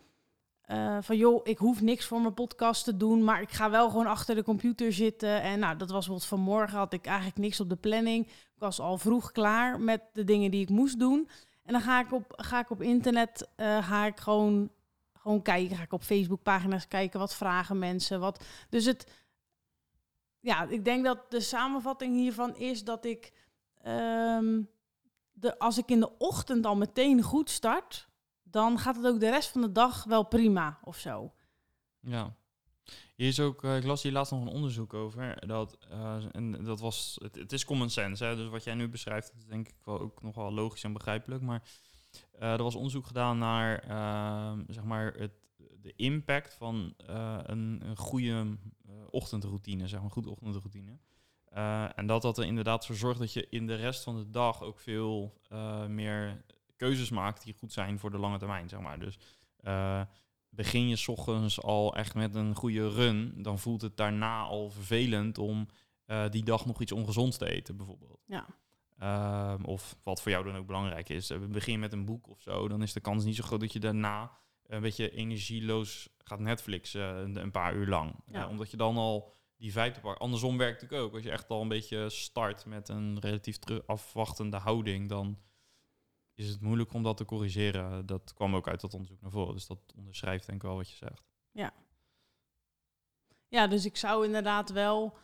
eh, 0.62 0.98
van 1.00 1.16
joh, 1.16 1.40
ik 1.44 1.58
hoef 1.58 1.80
niks 1.80 2.06
voor 2.06 2.20
mijn 2.20 2.34
podcast 2.34 2.84
te 2.84 2.96
doen, 2.96 3.24
maar 3.24 3.42
ik 3.42 3.50
ga 3.50 3.70
wel 3.70 3.90
gewoon 3.90 4.06
achter 4.06 4.34
de 4.34 4.42
computer 4.42 4.92
zitten. 4.92 5.42
En 5.42 5.58
nou, 5.58 5.76
dat 5.76 5.90
was 5.90 6.06
bijvoorbeeld 6.06 6.28
vanmorgen 6.28 6.78
had 6.78 6.92
ik 6.92 7.06
eigenlijk 7.06 7.38
niks 7.38 7.60
op 7.60 7.68
de 7.68 7.76
planning. 7.76 8.26
Ik 8.26 8.58
was 8.58 8.80
al 8.80 8.98
vroeg 8.98 9.32
klaar 9.32 9.80
met 9.80 10.00
de 10.12 10.24
dingen 10.24 10.50
die 10.50 10.62
ik 10.62 10.68
moest 10.68 10.98
doen. 10.98 11.28
En 11.62 11.72
dan 11.72 11.82
ga 11.82 12.00
ik 12.00 12.12
op, 12.12 12.32
ga 12.36 12.60
ik 12.60 12.70
op 12.70 12.82
internet 12.82 13.48
eh, 13.56 13.86
ga 13.86 14.06
ik 14.06 14.20
gewoon, 14.20 14.70
gewoon 15.12 15.42
kijken. 15.42 15.76
Ga 15.76 15.82
ik 15.82 15.92
op 15.92 16.02
Facebookpagina's 16.02 16.88
kijken, 16.88 17.18
wat 17.18 17.34
vragen 17.34 17.78
mensen. 17.78 18.20
Wat, 18.20 18.44
dus 18.68 18.84
het, 18.84 19.12
ja, 20.40 20.62
ik 20.62 20.84
denk 20.84 21.04
dat 21.04 21.30
de 21.30 21.40
samenvatting 21.40 22.14
hiervan 22.14 22.56
is 22.56 22.84
dat 22.84 23.04
ik, 23.04 23.32
ehm, 23.82 24.62
de, 25.32 25.58
als 25.58 25.78
ik 25.78 25.88
in 25.88 26.00
de 26.00 26.18
ochtend 26.18 26.66
al 26.66 26.76
meteen 26.76 27.22
goed 27.22 27.50
start, 27.50 28.08
dan 28.42 28.78
gaat 28.78 28.96
het 28.96 29.06
ook 29.06 29.20
de 29.20 29.30
rest 29.30 29.50
van 29.50 29.60
de 29.60 29.72
dag 29.72 30.04
wel 30.04 30.22
prima 30.22 30.78
of 30.84 30.96
zo. 30.96 31.32
Ja. 32.00 32.34
Hier 33.22 33.30
is 33.30 33.40
ook, 33.40 33.64
eh, 33.64 33.76
ik 33.76 33.84
las 33.84 34.02
hier 34.02 34.12
laatst 34.12 34.32
nog 34.32 34.40
een 34.40 34.48
onderzoek 34.48 34.94
over. 34.94 35.46
Dat, 35.46 35.78
eh, 35.90 36.24
en 36.32 36.64
dat 36.64 36.80
was, 36.80 37.18
het, 37.22 37.34
het 37.34 37.52
is 37.52 37.64
common 37.64 37.90
sense. 37.90 38.24
Hè? 38.24 38.36
Dus 38.36 38.48
wat 38.48 38.64
jij 38.64 38.74
nu 38.74 38.88
beschrijft, 38.88 39.32
is 39.36 39.44
denk 39.44 39.68
ik 39.68 39.74
wel 39.84 40.00
ook 40.00 40.22
nog 40.22 40.34
wel 40.34 40.52
logisch 40.52 40.84
en 40.84 40.92
begrijpelijk. 40.92 41.42
Maar 41.42 41.62
eh, 42.32 42.52
er 42.52 42.62
was 42.62 42.74
onderzoek 42.74 43.06
gedaan 43.06 43.38
naar 43.38 43.78
ehm, 43.78 44.62
zeg 44.68 44.84
maar 44.84 45.12
het, 45.12 45.32
de 45.80 45.92
impact 45.96 46.54
van 46.54 46.94
een, 46.96 47.80
een 47.84 47.96
goede 47.96 48.56
ochtendroutine, 49.10 49.88
zeg 49.88 49.98
maar, 49.98 50.04
een 50.04 50.14
goede 50.14 50.30
ochtendroutine. 50.30 50.98
En 51.94 52.06
dat 52.06 52.22
dat 52.22 52.38
er 52.38 52.44
inderdaad 52.44 52.86
voor 52.86 52.96
zorgt 52.96 53.18
dat 53.18 53.32
je 53.32 53.46
in 53.50 53.66
de 53.66 53.74
rest 53.74 54.02
van 54.02 54.16
de 54.16 54.30
dag 54.30 54.62
ook 54.62 54.78
veel 54.78 55.40
meer 55.88 56.44
keuzes 56.76 57.10
maakt 57.10 57.44
die 57.44 57.54
goed 57.54 57.72
zijn 57.72 57.98
voor 57.98 58.10
de 58.10 58.18
lange 58.18 58.38
termijn, 58.38 58.68
zeg 58.68 58.80
maar. 58.80 58.98
Dus 58.98 59.18
begin 60.54 60.88
je 60.88 61.04
ochtends 61.06 61.62
al 61.62 61.96
echt 61.96 62.14
met 62.14 62.34
een 62.34 62.54
goede 62.54 62.88
run, 62.88 63.42
dan 63.42 63.58
voelt 63.58 63.82
het 63.82 63.96
daarna 63.96 64.42
al 64.42 64.70
vervelend 64.70 65.38
om 65.38 65.68
eh, 66.04 66.28
die 66.30 66.44
dag 66.44 66.66
nog 66.66 66.80
iets 66.80 66.92
ongezonds 66.92 67.36
te 67.36 67.50
eten, 67.50 67.76
bijvoorbeeld. 67.76 68.20
Ja. 68.26 68.46
Ehm, 68.98 69.64
of 69.64 69.96
wat 70.02 70.22
voor 70.22 70.30
jou 70.30 70.44
dan 70.44 70.56
ook 70.56 70.66
belangrijk 70.66 71.08
is. 71.08 71.30
eh, 71.30 71.38
begin 71.38 71.72
je 71.72 71.78
met 71.78 71.92
een 71.92 72.04
boek 72.04 72.28
of 72.28 72.40
zo, 72.40 72.68
dan 72.68 72.82
is 72.82 72.92
de 72.92 73.00
kans 73.00 73.24
niet 73.24 73.36
zo 73.36 73.42
groot 73.42 73.60
dat 73.60 73.72
je 73.72 73.80
daarna 73.80 74.30
een 74.66 74.80
beetje 74.80 75.10
energieloos 75.10 76.08
gaat 76.18 76.40
Netflixen 76.40 77.36
eh, 77.36 77.42
een, 77.42 77.50
paar 77.50 77.74
uur 77.74 77.86
lang. 77.86 78.14
Ja. 78.26 78.48
Omdat 78.48 78.70
je 78.70 78.76
dan 78.76 78.96
al 78.96 79.32
die 79.56 79.72
vibe 79.72 79.90
te 79.90 80.00
pakken. 80.00 80.20
Andersom 80.20 80.58
werkt 80.58 80.80
het 80.80 80.92
ook. 80.92 81.14
Als 81.14 81.22
je 81.22 81.30
echt 81.30 81.48
al 81.48 81.60
een 81.60 81.68
beetje 81.68 82.10
start 82.10 82.66
met 82.66 82.88
een 82.88 83.20
relatief 83.20 83.58
afwachtende 83.86 84.56
houding, 84.56 85.08
dan 85.08 85.38
is 86.34 86.48
het 86.48 86.60
moeilijk 86.60 86.92
om 86.92 87.02
dat 87.02 87.16
te 87.16 87.24
corrigeren. 87.24 88.06
Dat 88.06 88.32
kwam 88.34 88.56
ook 88.56 88.68
uit 88.68 88.80
dat 88.80 88.94
onderzoek 88.94 89.20
naar 89.20 89.30
voren. 89.30 89.54
Dus 89.54 89.66
dat 89.66 89.78
onderschrijft 89.96 90.46
denk 90.46 90.62
ik 90.62 90.68
wel 90.68 90.76
wat 90.76 90.90
je 90.90 90.96
zegt. 90.96 91.30
Ja, 93.48 93.66
dus 93.66 93.84
ik 93.84 93.96
zou 93.96 94.24
inderdaad 94.24 94.70
wel, 94.70 95.16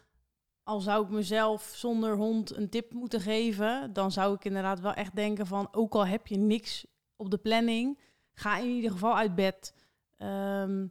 al 0.62 0.81
zou 0.81 1.05
ik 1.05 1.11
mezelf 1.11 1.73
zonder 1.75 2.17
hond 2.17 2.57
een 2.57 2.69
tip 2.69 2.93
moeten 2.93 3.21
geven, 3.21 3.93
dan 3.93 4.12
zou 4.12 4.35
ik 4.35 4.45
inderdaad 4.45 4.81
wel 4.81 4.93
echt 4.93 5.15
denken 5.15 5.47
van, 5.47 5.69
ook 5.73 5.95
al 5.95 6.07
heb 6.07 6.27
je 6.27 6.37
niks 6.37 6.87
op 7.17 7.31
de 7.31 7.38
planning, 7.38 7.99
ga 8.35 8.59
in 8.59 8.69
ieder 8.69 8.91
geval 8.91 9.17
uit 9.17 9.35
bed. 9.35 9.75
Ehm, 10.17 10.87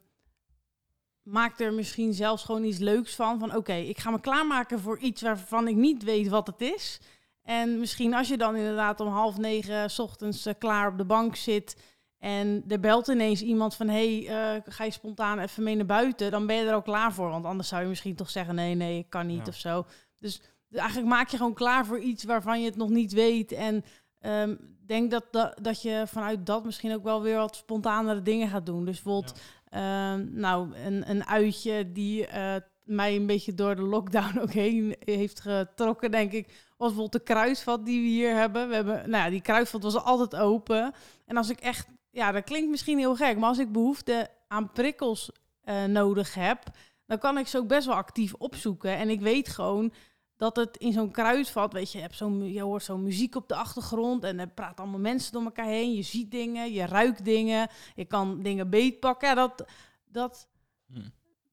maak 1.22 1.60
er 1.60 1.72
misschien 1.72 2.14
zelfs 2.14 2.44
gewoon 2.44 2.64
iets 2.64 2.78
leuks 2.78 3.14
van. 3.14 3.38
Van 3.38 3.56
oké, 3.56 3.74
ik 3.74 3.98
ga 3.98 4.10
me 4.10 4.20
klaarmaken 4.20 4.80
voor 4.80 4.98
iets 4.98 5.22
waarvan 5.22 5.68
ik 5.68 5.76
niet 5.76 6.02
weet 6.02 6.28
wat 6.28 6.46
het 6.46 6.60
is. 6.60 7.00
En 7.48 7.78
misschien 7.78 8.14
als 8.14 8.28
je 8.28 8.36
dan 8.36 8.56
inderdaad 8.56 9.00
om 9.00 9.08
half 9.08 9.38
negen 9.38 9.90
's 9.90 9.98
ochtends 9.98 10.46
eh, 10.46 10.54
klaar 10.58 10.88
op 10.88 10.98
de 10.98 11.04
bank 11.04 11.36
zit. 11.36 11.76
En 12.18 12.64
er 12.68 12.80
belt 12.80 13.08
ineens 13.08 13.42
iemand 13.42 13.74
van: 13.74 13.88
hey, 13.88 14.26
eh, 14.28 14.60
ga 14.64 14.84
je 14.84 14.90
spontaan 14.90 15.38
even 15.38 15.62
mee 15.62 15.74
naar 15.76 15.86
buiten? 15.86 16.30
Dan 16.30 16.46
ben 16.46 16.56
je 16.56 16.64
er 16.64 16.74
ook 16.74 16.84
klaar 16.84 17.12
voor. 17.12 17.30
Want 17.30 17.44
anders 17.44 17.68
zou 17.68 17.82
je 17.82 17.88
misschien 17.88 18.14
toch 18.14 18.30
zeggen: 18.30 18.54
nee, 18.54 18.74
nee, 18.74 18.98
ik 18.98 19.10
kan 19.10 19.26
niet 19.26 19.38
Ja. 19.38 19.46
of 19.46 19.54
zo. 19.54 19.86
Dus 20.18 20.40
eigenlijk 20.70 21.08
maak 21.08 21.28
je 21.28 21.36
gewoon 21.36 21.54
klaar 21.54 21.86
voor 21.86 21.98
iets 21.98 22.24
waarvan 22.24 22.60
je 22.60 22.66
het 22.66 22.76
nog 22.76 22.88
niet 22.88 23.12
weet. 23.12 23.52
En 23.52 23.84
ehm, 24.18 24.56
denk 24.86 25.10
dat, 25.10 25.24
dat, 25.30 25.58
dat 25.62 25.82
je 25.82 26.02
vanuit 26.06 26.46
dat 26.46 26.64
misschien 26.64 26.94
ook 26.94 27.02
wel 27.02 27.22
weer 27.22 27.36
wat 27.36 27.56
spontanere 27.56 28.22
dingen 28.22 28.48
gaat 28.48 28.66
doen. 28.66 28.84
Dus 28.84 29.02
bijvoorbeeld, 29.02 29.40
ehm, 29.68 30.26
nou, 30.30 30.74
een, 30.76 31.10
een 31.10 31.26
uitje 31.26 31.92
die 31.92 32.26
eh, 32.26 32.56
mij 32.88 33.16
een 33.16 33.26
beetje 33.26 33.54
door 33.54 33.76
de 33.76 33.82
lockdown 33.82 34.38
ook 34.42 34.52
heen 34.52 34.96
heeft 34.98 35.40
getrokken, 35.40 36.10
denk 36.10 36.32
ik, 36.32 36.46
was 36.46 36.88
bijvoorbeeld 36.88 37.12
de 37.12 37.32
kruidvat 37.32 37.84
die 37.84 38.00
we 38.00 38.06
hier 38.06 38.34
hebben. 38.34 38.68
We 38.68 38.74
hebben, 38.74 39.10
nou 39.10 39.30
die 39.30 39.40
kruidvat 39.40 39.82
was 39.82 39.96
altijd 39.96 40.36
open. 40.36 40.94
En 41.26 41.36
als 41.36 41.50
ik 41.50 41.60
echt, 41.60 41.88
ja, 42.10 42.32
dat 42.32 42.44
klinkt 42.44 42.70
misschien 42.70 42.98
heel 42.98 43.16
gek, 43.16 43.38
maar 43.38 43.48
als 43.48 43.58
ik 43.58 43.72
behoefte 43.72 44.28
aan 44.48 44.72
prikkels 44.72 45.30
eh, 45.60 45.84
nodig 45.84 46.34
heb, 46.34 46.62
dan 47.06 47.18
kan 47.18 47.38
ik 47.38 47.46
ze 47.46 47.58
ook 47.58 47.68
best 47.68 47.86
wel 47.86 47.96
actief 47.96 48.34
opzoeken. 48.34 48.96
En 48.96 49.10
ik 49.10 49.20
weet 49.20 49.48
gewoon 49.48 49.92
dat 50.36 50.56
het 50.56 50.76
in 50.76 50.92
zo'n 50.92 51.10
kruidvat, 51.10 51.72
weet 51.72 51.92
je, 51.92 51.98
je, 51.98 52.08
zo'n, 52.10 52.52
je 52.52 52.62
hoort 52.62 52.82
zo'n 52.82 53.02
muziek 53.02 53.34
op 53.34 53.48
de 53.48 53.54
achtergrond 53.54 54.24
en 54.24 54.38
er 54.38 54.48
praten 54.48 54.82
allemaal 54.82 55.00
mensen 55.00 55.32
door 55.32 55.42
elkaar 55.42 55.66
heen. 55.66 55.94
Je 55.94 56.02
ziet 56.02 56.30
dingen, 56.30 56.72
je 56.72 56.86
ruikt 56.86 57.24
dingen, 57.24 57.68
je 57.94 58.04
kan 58.04 58.42
dingen 58.42 58.70
beetpakken. 58.70 59.28
Ja, 59.28 59.34
dat, 59.34 59.64
dat, 60.04 60.48
Hm. 60.92 61.08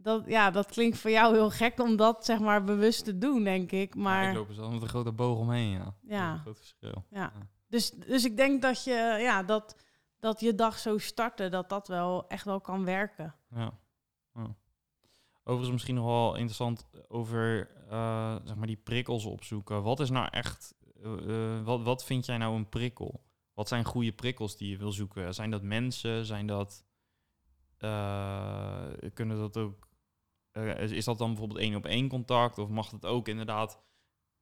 Dat, 0.06 0.24
ja, 0.26 0.52
dat 0.52 0.66
klinkt 0.66 0.98
voor 0.98 1.12
jou 1.12 1.34
heel 1.34 1.50
gek 1.50 1.80
om 1.80 1.96
dat 1.96 2.26
zeg 2.26 2.40
maar 2.40 2.64
bewust 2.64 3.04
te 3.04 3.18
doen, 3.18 3.44
denk 3.44 3.72
ik. 3.72 3.96
Maar 3.96 4.04
Maar 4.04 4.30
ik 4.30 4.36
loop 4.36 4.48
er 4.50 4.54
zelf 4.54 4.74
met 4.74 4.82
een 4.82 4.88
grote 4.88 5.12
boog 5.12 5.38
omheen, 5.38 5.70
ja. 5.70 5.96
Ja. 6.02 6.34
Een 6.34 6.40
groot 6.40 6.58
verschil. 6.58 7.06
ja. 7.10 7.32
Dus, 7.68 7.92
dus 7.92 8.26
ik 8.26 8.38
denk 8.38 8.62
dat 8.62 8.84
je, 8.84 9.18
ja, 9.22 9.44
dat, 9.44 9.76
dat 10.20 10.40
je 10.40 10.56
dag 10.56 10.78
zo 10.78 10.98
starten, 10.98 11.52
dat 11.52 11.70
dat 11.70 11.88
wel 11.88 12.28
echt 12.28 12.46
wel 12.46 12.62
kan 12.62 12.86
werken. 12.86 13.36
Ja. 13.50 13.80
ja. 14.34 14.56
Overigens 15.44 15.72
misschien 15.72 15.96
nog 15.96 16.06
wel 16.06 16.36
interessant 16.36 16.86
over 17.08 17.70
eh, 17.90 18.36
zeg 18.44 18.56
maar 18.56 18.68
die 18.68 18.82
prikkels 18.84 19.26
opzoeken. 19.26 19.84
Wat 19.84 20.00
is 20.00 20.10
nou 20.10 20.28
echt, 20.32 20.76
eh, 21.04 21.56
eh, 21.56 21.64
wat, 21.64 21.82
wat 21.82 22.04
vind 22.04 22.26
jij 22.26 22.38
nou 22.38 22.56
een 22.56 22.70
prikkel? 22.70 23.24
Wat 23.54 23.68
zijn 23.68 23.86
goede 23.86 24.14
prikkels 24.14 24.58
die 24.58 24.70
je 24.70 24.78
wil 24.78 24.92
zoeken? 24.92 25.34
Zijn 25.34 25.52
dat 25.52 25.62
mensen? 25.62 26.26
Zijn 26.26 26.48
dat, 26.48 26.86
kunnen 29.14 29.38
dat 29.38 29.58
ook, 29.58 29.85
eh, 30.56 30.92
is, 30.92 31.06
dat 31.06 31.18
dan 31.18 31.30
bijvoorbeeld 31.30 31.60
één 31.60 31.76
op 31.76 31.86
één 31.86 32.08
contact? 32.08 32.58
Of 32.58 32.70
mag 32.70 32.92
het 32.92 33.06
ook 33.06 33.28
inderdaad 33.28 33.80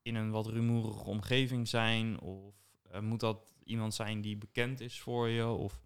in 0.01 0.15
een 0.15 0.31
wat 0.31 0.47
rumoerige 0.47 1.03
omgeving 1.03 1.67
zijn? 1.67 2.19
Of 2.19 2.55
eh, 2.89 2.99
moet 2.99 3.19
dat 3.19 3.53
iemand 3.63 3.93
zijn 3.93 4.21
die 4.21 4.37
bekend 4.37 4.79
is 4.79 5.01
voor 5.01 5.27
je? 5.27 5.47
Of, 5.47 5.81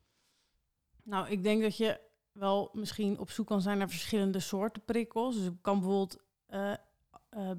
Nou, 1.03 1.29
ik 1.29 1.43
denk 1.43 1.61
dat 1.61 1.77
je 1.77 1.99
wel 2.31 2.69
misschien 2.73 3.19
op 3.19 3.29
zoek 3.29 3.47
kan 3.47 3.61
zijn 3.61 3.77
naar 3.77 3.89
verschillende 3.89 4.39
soorten 4.39 4.85
prikkels. 4.85 5.35
Dus 5.35 5.45
ik 5.45 5.61
kan 5.61 5.79
bijvoorbeeld 5.79 6.23
eh, 6.45 6.73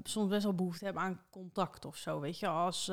soms 0.03 0.29
best 0.29 0.45
wel 0.45 0.55
behoefte 0.55 0.85
hebben 0.85 1.03
aan 1.03 1.23
contact 1.31 1.85
of 1.85 1.97
zo. 1.97 2.21
Weet 2.21 2.39
je, 2.39 2.49
als 2.49 2.91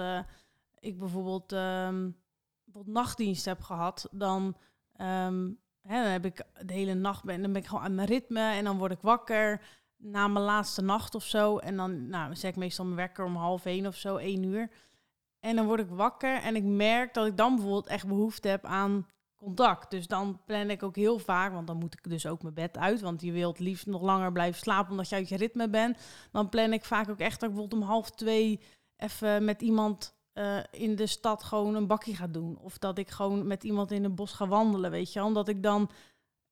ik 0.80 0.98
bijvoorbeeld, 0.98 1.48
bijvoorbeeld 1.48 2.96
nachtdienst 2.96 3.46
heb 3.46 3.62
gehad, 3.62 4.08
dan, 4.12 4.58
ehm, 4.94 5.52
dan 5.88 6.12
heb 6.12 6.26
ik 6.26 6.44
de 6.66 6.74
hele 6.74 6.94
nacht 6.94 7.24
ben, 7.24 7.42
dan 7.42 7.54
ben 7.54 7.62
ik 7.62 7.68
gewoon 7.68 7.84
aan 7.84 7.96
mijn 7.96 8.08
ritme 8.08 8.52
en 8.52 8.64
dan 8.64 8.78
word 8.78 8.92
ik 8.92 9.02
wakker 9.02 9.62
na 9.98 10.28
mijn 10.28 10.46
laatste 10.46 10.82
nacht 10.82 11.16
of 11.16 11.24
zo. 11.24 11.58
En 11.58 11.78
dan 11.78 12.08
nou, 12.08 12.36
zet 12.36 12.52
ik 12.52 12.56
meestal 12.56 12.86
mijn 12.86 12.98
wekker 12.98 13.26
om 13.26 13.36
half 13.36 13.66
één 13.66 13.86
of 13.86 13.96
zo, 13.96 14.16
één 14.16 14.44
uur. 14.44 14.70
En 15.40 15.56
dan 15.56 15.66
word 15.66 15.80
ik 15.80 15.90
wakker 15.90 16.42
en 16.42 16.56
ik 16.56 16.64
merk 16.64 17.14
dat 17.14 17.26
ik 17.26 17.38
dan 17.38 17.56
bijvoorbeeld 17.56 17.88
echt 17.88 18.08
behoefte 18.08 18.48
heb 18.48 18.66
aan 18.66 19.08
contact. 19.36 19.92
Dus 19.92 20.08
dan 20.08 20.42
plan 20.46 20.70
ik 20.70 20.84
ook 20.84 20.96
heel 20.96 21.20
vaak, 21.20 21.54
want 21.54 21.68
dan 21.68 21.78
moet 21.78 21.94
ik 21.94 22.10
dus 22.10 22.28
ook 22.28 22.42
mijn 22.42 22.54
bed 22.54 22.78
uit, 22.78 23.02
want 23.02 23.22
je 23.22 23.32
wilt 23.32 23.60
liefst 23.60 23.86
nog 23.86 24.02
langer 24.02 24.32
blijven 24.32 24.62
slapen 24.62 24.92
omdat 24.92 25.10
je 25.10 25.16
uit 25.16 25.30
je 25.30 25.38
ritme 25.38 25.70
bent. 25.70 25.98
Dan 26.32 26.50
plan 26.50 26.74
ik 26.74 26.86
vaak 26.86 27.10
ook 27.10 27.20
echt 27.20 27.40
dat 27.40 27.50
ik 27.50 27.56
bijvoorbeeld 27.56 27.82
om 27.82 27.88
half 27.88 28.12
twee 28.12 28.60
even 28.98 29.46
met 29.46 29.62
iemand 29.62 30.15
eh, 30.36 30.58
in 30.72 30.96
de 30.96 31.08
stad 31.08 31.44
gewoon 31.44 31.76
een 31.76 31.88
bakje 31.88 32.16
ga 32.16 32.28
doen. 32.28 32.58
Of 32.62 32.78
dat 32.78 32.98
ik 32.98 33.10
gewoon 33.10 33.48
met 33.48 33.64
iemand 33.64 33.92
in 33.92 34.04
een 34.04 34.16
bos 34.16 34.34
ga 34.34 34.48
wandelen, 34.48 34.92
weet 34.92 35.14
je. 35.14 35.24
Omdat 35.24 35.48
ik 35.48 35.64
dan 35.64 35.90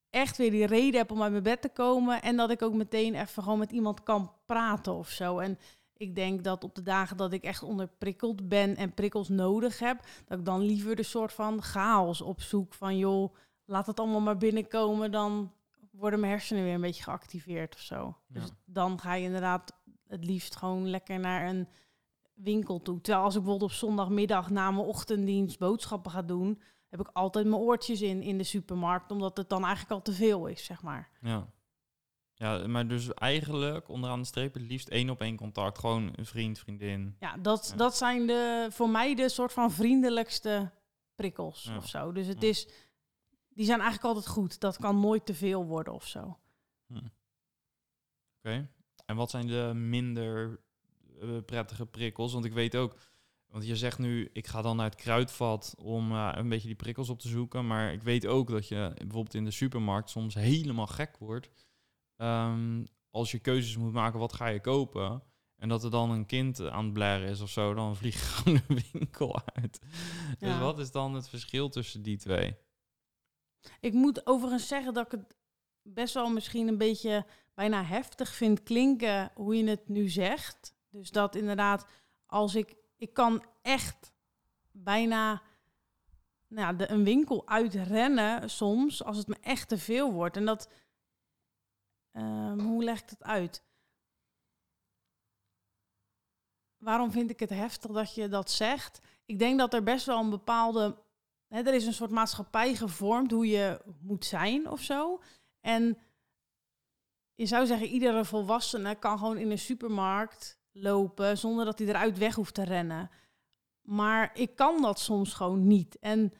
echt 0.09 0.37
weer 0.37 0.51
die 0.51 0.65
reden 0.65 0.99
heb 0.99 1.11
om 1.11 1.21
uit 1.21 1.31
mijn 1.31 1.43
bed 1.43 1.61
te 1.61 1.69
komen. 1.69 2.21
En 2.21 2.35
dat 2.35 2.49
ik 2.49 2.61
ook 2.61 2.73
meteen 2.73 3.15
even 3.15 3.43
gewoon 3.43 3.59
met 3.59 3.71
iemand 3.71 4.03
kan 4.03 4.31
praten 4.45 4.93
of 4.93 5.09
zo. 5.09 5.39
En 5.39 5.59
ik 5.93 6.15
denk 6.15 6.43
dat 6.43 6.63
op 6.63 6.75
de 6.75 6.81
dagen 6.81 7.17
dat 7.17 7.33
ik 7.33 7.43
echt 7.43 7.63
onderprikkeld 7.63 8.47
ben 8.47 8.75
en 8.75 8.93
prikkels 8.93 9.29
nodig 9.29 9.79
heb, 9.79 9.99
dat 10.25 10.39
ik 10.39 10.45
dan 10.45 10.61
liever 10.61 10.95
de 10.95 11.03
soort 11.03 11.33
van 11.33 11.61
chaos 11.61 12.21
opzoek 12.21 12.73
van 12.73 12.97
joh, 12.97 13.35
laat 13.65 13.87
het 13.87 13.99
allemaal 13.99 14.21
maar 14.21 14.37
binnenkomen, 14.37 15.11
dan 15.11 15.51
worden 15.91 16.19
mijn 16.19 16.31
hersenen 16.31 16.63
weer 16.63 16.73
een 16.73 16.81
beetje 16.81 17.03
geactiveerd 17.03 17.75
of 17.75 17.81
zo. 17.81 18.17
Dus 18.27 18.49
dan 18.65 18.99
ga 18.99 19.13
je 19.13 19.25
inderdaad 19.25 19.73
het 20.07 20.25
liefst 20.25 20.55
gewoon 20.55 20.89
lekker 20.89 21.19
naar 21.19 21.47
een 21.47 21.67
winkel 22.33 22.81
toe. 22.81 23.01
Terwijl 23.01 23.23
als 23.25 23.35
ik 23.35 23.41
bijvoorbeeld 23.41 23.71
op 23.71 23.77
zondagmiddag 23.77 24.49
na 24.49 24.71
mijn 24.71 24.85
ochtenddienst 24.85 25.59
boodschappen 25.59 26.11
ga 26.11 26.21
doen, 26.21 26.61
heb 26.89 26.99
ik 26.99 27.09
altijd 27.13 27.45
mijn 27.45 27.61
oortjes 27.61 28.01
in 28.01 28.21
in 28.21 28.37
de 28.37 28.43
supermarkt, 28.43 29.11
omdat 29.11 29.37
het 29.37 29.49
dan 29.49 29.61
eigenlijk 29.63 29.91
al 29.91 30.01
te 30.01 30.13
veel 30.13 30.47
is, 30.47 30.65
zeg 30.65 30.81
maar. 30.81 31.09
Ja. 31.21 31.47
Ja, 32.33 32.67
maar 32.67 32.87
dus 32.87 33.13
eigenlijk 33.13 33.89
onderaan 33.89 34.19
de 34.19 34.25
streep 34.25 34.53
het 34.53 34.63
liefst 34.63 34.87
één 34.89 35.09
op 35.09 35.21
één 35.21 35.35
contact. 35.35 35.77
Gewoon 35.79 36.13
een 36.15 36.25
vriend, 36.25 36.59
vriendin. 36.59 37.15
Ja, 37.19 37.37
dat, 37.37 37.67
Ja. 37.71 37.75
dat 37.75 37.95
zijn 37.97 38.27
de, 38.27 38.67
voor 38.71 38.89
mij 38.89 39.15
de 39.15 39.29
soort 39.29 39.53
van 39.53 39.71
vriendelijkste 39.71 40.71
prikkels 41.15 41.63
Ja. 41.63 41.77
of 41.77 41.87
zo. 41.87 42.11
Dus 42.11 42.27
het 42.27 42.41
Ja. 42.41 42.47
is, 42.47 42.67
die 43.49 43.65
zijn 43.65 43.79
eigenlijk 43.79 44.07
altijd 44.15 44.27
goed. 44.33 44.59
Dat 44.59 44.77
kan 44.77 44.99
nooit 44.99 45.25
te 45.25 45.33
veel 45.33 45.65
worden 45.65 45.93
of 45.93 46.07
zo. 46.07 46.37
Oké. 48.37 48.69
En 49.05 49.15
wat 49.15 49.29
zijn 49.29 49.47
de 49.47 49.71
minder 49.75 50.59
prettige 51.45 51.85
prikkels? 51.85 52.33
Want 52.33 52.45
ik 52.45 52.53
weet 52.53 52.75
ook, 52.75 52.95
want 53.47 53.65
je 53.65 53.75
zegt 53.75 53.99
nu, 53.99 54.29
ik 54.33 54.47
ga 54.47 54.61
dan 54.61 54.75
naar 54.75 54.85
het 54.85 54.95
kruidvat 54.95 55.75
om 55.77 56.11
eh, 56.11 56.31
een 56.35 56.49
beetje 56.49 56.67
die 56.67 56.75
prikkels 56.75 57.09
op 57.09 57.19
te 57.19 57.27
zoeken. 57.27 57.67
Maar 57.67 57.93
ik 57.93 58.01
weet 58.01 58.25
ook 58.25 58.49
dat 58.49 58.67
je 58.67 58.91
bijvoorbeeld 58.97 59.33
in 59.33 59.45
de 59.45 59.51
supermarkt 59.51 60.09
soms 60.09 60.33
helemaal 60.33 60.87
gek 60.87 61.17
wordt. 61.17 61.49
Ehm, 62.15 62.85
als 63.09 63.31
je 63.31 63.39
keuzes 63.39 63.77
moet 63.77 63.93
maken, 63.93 64.19
wat 64.19 64.33
ga 64.33 64.47
je 64.47 64.61
kopen? 64.61 65.23
En 65.55 65.69
dat 65.69 65.83
er 65.83 65.91
dan 65.91 66.11
een 66.11 66.25
kind 66.25 66.69
aan 66.69 66.83
het 66.83 66.93
blaren 66.93 67.29
is 67.29 67.41
of 67.41 67.49
zo, 67.49 67.73
dan 67.73 67.95
vlieg 67.97 68.13
je 68.13 68.25
gewoon 68.25 68.61
de 68.67 68.83
winkel 68.91 69.39
uit. 69.53 69.79
Dus 70.39 70.59
wat 70.59 70.79
is 70.79 70.91
dan 70.91 71.13
het 71.13 71.29
verschil 71.29 71.69
tussen 71.69 72.01
die 72.01 72.17
twee? 72.17 72.55
Ik 73.79 73.93
moet 73.93 74.27
overigens 74.27 74.67
zeggen 74.67 74.93
dat 74.93 75.05
ik 75.05 75.11
het 75.11 75.37
best 75.81 76.13
wel 76.13 76.29
misschien 76.29 76.67
een 76.67 76.77
beetje 76.77 77.25
bijna 77.53 77.83
heftig 77.83 78.33
vind 78.33 78.63
klinken 78.63 79.31
hoe 79.35 79.55
je 79.55 79.63
het 79.63 79.87
nu 79.87 80.09
zegt. 80.09 80.75
Dus 80.93 81.11
dat 81.11 81.35
inderdaad, 81.35 81.85
als 82.25 82.55
ik, 82.55 82.75
ik 82.97 83.13
kan 83.13 83.45
echt 83.61 84.13
bijna 84.71 85.41
nou 86.47 86.75
de, 86.75 86.89
een 86.89 87.03
winkel 87.03 87.47
uitrennen 87.47 88.49
soms 88.49 89.03
als 89.03 89.17
het 89.17 89.27
me 89.27 89.37
echt 89.41 89.67
te 89.67 89.77
veel 89.77 90.11
wordt. 90.11 90.37
En 90.37 90.45
dat, 90.45 90.69
ehm, 92.11 92.59
hoe 92.59 92.83
leg 92.83 93.01
ik 93.01 93.09
dat 93.09 93.23
uit? 93.23 93.63
Waarom 96.77 97.11
vind 97.11 97.29
ik 97.29 97.39
het 97.39 97.49
heftig 97.49 97.91
dat 97.91 98.15
je 98.15 98.27
dat 98.27 98.51
zegt? 98.51 98.99
Ik 99.25 99.39
denk 99.39 99.59
dat 99.59 99.73
er 99.73 99.83
best 99.83 100.05
wel 100.05 100.19
een 100.19 100.29
bepaalde 100.29 101.03
Hè, 101.53 101.61
er 101.61 101.73
is 101.73 101.85
een 101.85 101.93
soort 101.93 102.11
maatschappij 102.11 102.75
gevormd 102.75 103.31
hoe 103.31 103.47
je 103.47 103.81
moet 103.99 104.25
zijn 104.25 104.69
of 104.69 104.81
zo. 104.81 105.21
En 105.61 105.97
je 107.35 107.45
zou 107.45 107.65
zeggen, 107.65 107.87
iedere 107.87 108.25
volwassene 108.25 108.95
kan 108.95 109.17
gewoon 109.17 109.37
in 109.37 109.51
een 109.51 109.59
supermarkt 109.59 110.59
lopen 110.73 111.37
zonder 111.37 111.65
dat 111.65 111.79
hij 111.79 111.87
eruit 111.87 112.17
weg 112.17 112.35
hoeft 112.35 112.53
te 112.53 112.63
rennen. 112.63 113.09
Maar 113.81 114.31
ik 114.33 114.55
kan 114.55 114.81
dat 114.81 114.99
soms 114.99 115.33
gewoon 115.33 115.67
niet. 115.67 115.99
En 115.99 116.33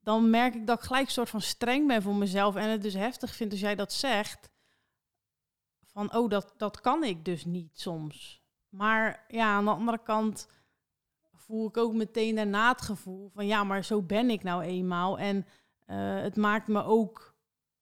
dan 0.00 0.30
merk 0.30 0.54
ik 0.54 0.66
dat 0.66 0.78
ik 0.78 0.84
gelijk 0.84 1.06
een 1.06 1.12
soort 1.12 1.28
van 1.30 1.40
streng 1.40 1.86
ben 1.88 2.02
voor 2.02 2.14
mezelf 2.14 2.56
en 2.56 2.68
het 2.68 2.82
dus 2.82 2.94
heftig 2.94 3.34
vind 3.34 3.50
als 3.50 3.60
jij 3.60 3.74
dat 3.74 3.92
zegt. 3.92 4.50
Van, 5.84 6.14
oh, 6.16 6.28
dat, 6.30 6.54
dat 6.56 6.80
kan 6.80 7.04
ik 7.04 7.24
dus 7.24 7.44
niet 7.44 7.80
soms. 7.80 8.42
Maar 8.68 9.24
ja, 9.28 9.54
aan 9.54 9.64
de 9.64 9.70
andere 9.70 10.02
kant 10.02 10.48
voel 11.32 11.68
ik 11.68 11.76
ook 11.76 11.94
meteen 11.94 12.34
daarna 12.34 12.68
het 12.68 12.82
gevoel 12.82 13.28
van 13.34 13.46
ja, 13.46 13.64
maar 13.64 13.84
zo 13.84 14.02
ben 14.02 14.30
ik 14.30 14.42
nou 14.42 14.62
eenmaal. 14.62 15.18
En 15.18 15.46
eh, 15.86 16.20
het 16.20 16.36
maakt 16.36 16.68
me 16.68 16.82
ook 16.82 17.34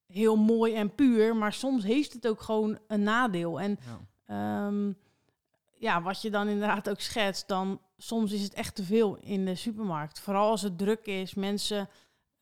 heel 0.07 0.37
mooi 0.37 0.75
en 0.75 0.95
puur, 0.95 1.37
maar 1.37 1.53
soms 1.53 1.85
heeft 1.85 2.13
het 2.13 2.27
ook 2.29 2.41
gewoon 2.41 2.79
een 2.87 3.03
nadeel. 3.03 3.61
En 3.61 3.79
Ja. 3.81 3.99
ehm, 4.67 4.93
ja, 5.79 6.03
wat 6.03 6.23
je 6.23 6.31
dan 6.31 6.49
inderdaad 6.49 6.91
ook 6.91 7.01
schetst, 7.01 7.49
dan 7.49 7.81
soms 7.97 8.33
is 8.33 8.43
het 8.43 8.55
echt 8.55 8.75
te 8.75 8.85
veel 8.85 9.17
in 9.17 9.45
de 9.45 9.55
supermarkt. 9.55 10.21
Vooral 10.21 10.51
als 10.51 10.63
het 10.63 10.79
druk 10.79 11.07
is. 11.07 11.35
Mensen 11.35 11.89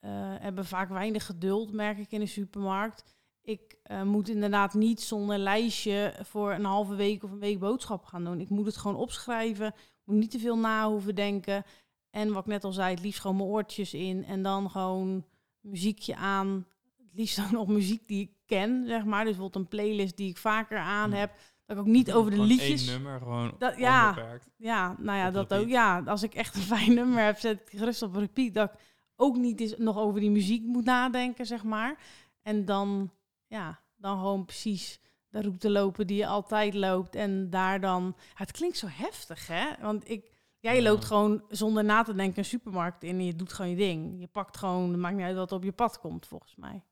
eh, 0.01 0.11
hebben 0.39 0.65
vaak 0.65 0.89
weinig 0.89 1.27
geduld, 1.27 1.73
merk 1.73 1.99
ik 1.99 2.13
in 2.13 2.21
de 2.21 2.27
supermarkt. 2.27 3.05
Ik 3.43 3.77
eh, 3.83 4.03
moet 4.03 4.29
inderdaad 4.29 4.75
niet 4.75 5.01
zonder 5.01 5.39
lijstje 5.39 6.15
voor 6.23 6.53
een 6.53 6.65
halve 6.65 6.95
week 6.95 7.23
of 7.23 7.31
een 7.31 7.39
week 7.39 7.59
boodschappen 7.59 8.09
gaan 8.09 8.25
doen. 8.25 8.41
Ik 8.41 8.49
moet 8.49 8.67
het 8.67 8.77
gewoon 8.77 8.97
opschrijven, 8.97 9.75
moet 10.05 10.17
niet 10.17 10.31
te 10.31 10.39
veel 10.39 10.59
na 10.59 10.89
hoeven 10.89 11.15
denken. 11.15 11.65
En 12.11 12.33
wat 12.33 12.43
ik 12.43 12.51
net 12.51 12.65
al 12.65 12.73
zei, 12.73 12.95
het 12.95 13.03
liefst 13.03 13.21
gewoon 13.21 13.37
mijn 13.37 13.49
oortjes 13.49 13.95
in 13.95 14.25
en 14.25 14.43
dan 14.43 14.71
gewoon 14.71 15.25
muziekje 15.61 16.17
aan. 16.17 16.67
Het 16.99 17.15
liefst 17.15 17.41
ook 17.45 17.51
nog 17.51 17.67
muziek 17.67 18.09
die 18.09 18.23
ik 18.23 18.31
ken, 18.47 18.85
zeg 18.87 19.05
maar. 19.05 19.25
Dus 19.25 19.33
bijvoorbeeld 19.37 19.65
een 19.65 19.69
playlist 19.69 20.17
die 20.17 20.31
ik 20.31 20.37
vaker 20.37 20.79
aan 20.79 21.11
Ja. 21.11 21.17
heb. 21.17 21.31
Dat 21.67 21.77
ik 21.77 21.83
ook 21.83 21.89
niet 21.89 22.13
over 22.13 22.31
de 22.31 22.37
Gewoon 22.37 22.51
liedjes... 22.51 22.87
één 22.89 22.93
nummer, 23.03 23.19
gewoon 23.19 23.55
Dat- 23.59 23.77
ja. 23.79 24.09
onbeperkt. 24.09 24.51
Ja, 24.57 24.97
nou 24.99 25.19
ja, 25.19 25.27
Op 25.29 25.33
dat 25.35 25.55
ook. 25.55 25.69
Ja, 25.69 26.03
als 26.07 26.23
ik 26.23 26.35
echt 26.35 26.55
een 26.55 26.63
fijn 26.77 26.95
nummer 26.95 27.25
heb, 27.25 27.39
zet 27.39 27.61
ik 27.61 27.79
gerust 27.79 28.03
op 28.03 28.15
repeat. 28.15 28.55
Dat 28.55 28.73
ik 28.73 28.79
ook 29.17 29.37
niet 29.37 29.61
eens 29.61 29.75
nog 29.77 29.97
over 29.97 30.21
die 30.21 30.31
muziek 30.31 30.65
moet 30.65 30.85
nadenken, 30.85 31.47
zeg 31.47 31.65
maar. 31.65 31.99
En 32.43 32.65
dan, 32.65 33.11
ja, 33.47 33.81
dan 33.97 34.19
gewoon 34.19 34.45
precies 34.45 35.01
de 35.29 35.41
route 35.43 35.71
lopen 35.71 36.07
die 36.07 36.17
je 36.17 36.27
altijd 36.27 36.75
loopt. 36.75 37.15
En 37.15 37.51
daar 37.51 37.81
dan... 37.81 38.15
Ja, 38.17 38.23
het 38.35 38.51
klinkt 38.53 38.77
zo 38.77 38.87
heftig, 38.91 39.47
hè? 39.47 39.67
Want 39.81 40.11
ik... 40.11 40.35
Jij 40.59 40.83
loopt 40.83 41.05
gewoon 41.05 41.45
zonder 41.49 41.85
na 41.85 42.03
te 42.03 42.15
denken 42.15 42.39
een 42.39 42.45
supermarkt 42.45 43.03
in 43.03 43.19
en 43.19 43.25
je 43.25 43.35
doet 43.35 43.53
gewoon 43.53 43.71
je 43.71 43.77
ding. 43.77 44.21
Je 44.21 44.27
pakt 44.27 44.57
gewoon, 44.57 44.91
het 44.91 44.99
maakt 44.99 45.17
niet 45.17 45.25
uit 45.25 45.37
wat 45.37 45.53
op 45.53 45.63
je 45.65 45.73
pad 45.73 45.99
komt, 46.01 46.27
volgens 46.27 46.57
mij. 46.57 46.83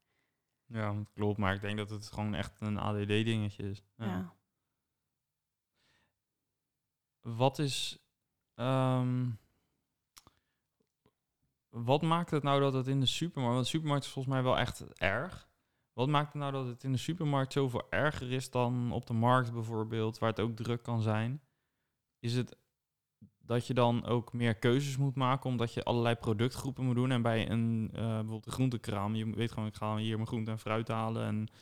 Ja, 0.66 0.94
klopt. 1.14 1.38
Maar 1.38 1.54
ik 1.54 1.60
denk 1.60 1.76
dat 1.76 1.90
het 1.90 2.06
gewoon 2.12 2.34
echt 2.34 2.60
een 2.60 2.78
ADD-dingetje 2.78 3.70
is. 3.70 3.82
Ja. 3.96 4.04
Ja. 4.06 4.32
Wat 7.24 7.58
is... 7.58 7.98
ehm, 8.54 9.30
wat 11.68 12.02
maakt 12.02 12.30
het 12.30 12.42
nou 12.42 12.60
dat 12.60 12.72
het 12.72 12.86
in 12.86 13.00
de 13.00 13.06
supermarkt... 13.06 13.54
Want 13.54 13.64
de 13.64 13.70
supermarkt 13.70 14.04
is 14.04 14.10
volgens 14.12 14.34
mij 14.34 14.42
wel 14.42 14.58
echt 14.58 14.98
erg. 14.98 15.48
Wat 15.92 16.08
maakt 16.08 16.32
het 16.32 16.42
nou 16.42 16.52
dat 16.52 16.66
het 16.66 16.84
in 16.84 16.92
de 16.92 16.98
supermarkt 16.98 17.52
zoveel 17.52 17.86
erger 17.90 18.32
is 18.32 18.50
dan 18.50 18.92
op 18.92 19.06
de 19.06 19.12
markt 19.12 19.52
bijvoorbeeld, 19.52 20.18
waar 20.18 20.30
het 20.30 20.40
ook 20.40 20.56
druk 20.56 20.82
kan 20.82 21.00
zijn? 21.00 21.42
Is 22.18 22.34
het 22.34 22.56
dat 23.38 23.66
je 23.66 23.74
dan 23.74 24.04
ook 24.04 24.32
meer 24.32 24.54
keuzes 24.54 24.96
moet 24.96 25.14
maken, 25.14 25.50
omdat 25.50 25.74
je 25.74 25.84
allerlei 25.84 26.14
productgroepen 26.14 26.84
moet 26.84 26.94
doen? 26.94 27.10
En 27.10 27.22
bij 27.22 27.50
een 27.50 27.90
eh, 27.92 28.02
bijvoorbeeld 28.04 28.46
een 28.46 28.52
groentekraam, 28.52 29.14
je 29.14 29.34
weet 29.34 29.52
gewoon, 29.52 29.68
ik 29.68 29.74
ga 29.74 29.96
hier 29.96 30.14
mijn 30.16 30.26
groente 30.28 30.50
en 30.50 30.58
fruit 30.58 30.88
halen. 30.88 31.24
En 31.26 31.44
de- 31.44 31.52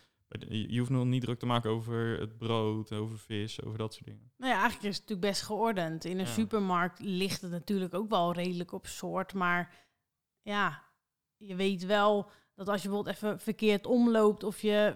je 0.49 0.79
hoeft 0.79 0.91
nog 0.91 1.05
niet 1.05 1.23
druk 1.23 1.39
te 1.39 1.47
maken 1.47 1.71
over 1.71 2.21
het 2.21 2.39
brood, 2.39 2.93
over 2.93 3.19
vis, 3.19 3.63
over 3.65 3.79
dat 3.79 3.93
soort 3.95 4.05
dingen. 4.07 4.33
Nou 4.37 4.53
ja, 4.53 4.59
eigenlijk 4.61 4.89
is 4.89 4.97
het 4.99 5.09
natuurlijk 5.09 5.33
best 5.33 5.43
geordend. 5.43 6.05
In 6.05 6.19
een 6.19 6.27
Ja. 6.27 6.33
supermarkt 6.33 7.01
ligt 7.01 7.43
het 7.43 7.51
natuurlijk 7.51 7.95
ook 7.95 8.09
wel 8.11 8.33
redelijk 8.33 8.73
op 8.73 8.87
soort. 8.87 9.35
Maar 9.35 9.75
ja, 10.43 10.83
je 11.37 11.55
weet 11.55 11.87
wel 11.87 12.31
dat 12.55 12.69
als 12.69 12.83
je 12.83 12.89
bijvoorbeeld 12.89 13.17
even 13.17 13.41
verkeerd 13.41 13.87
omloopt... 13.87 14.45
of 14.45 14.61
je 14.63 14.95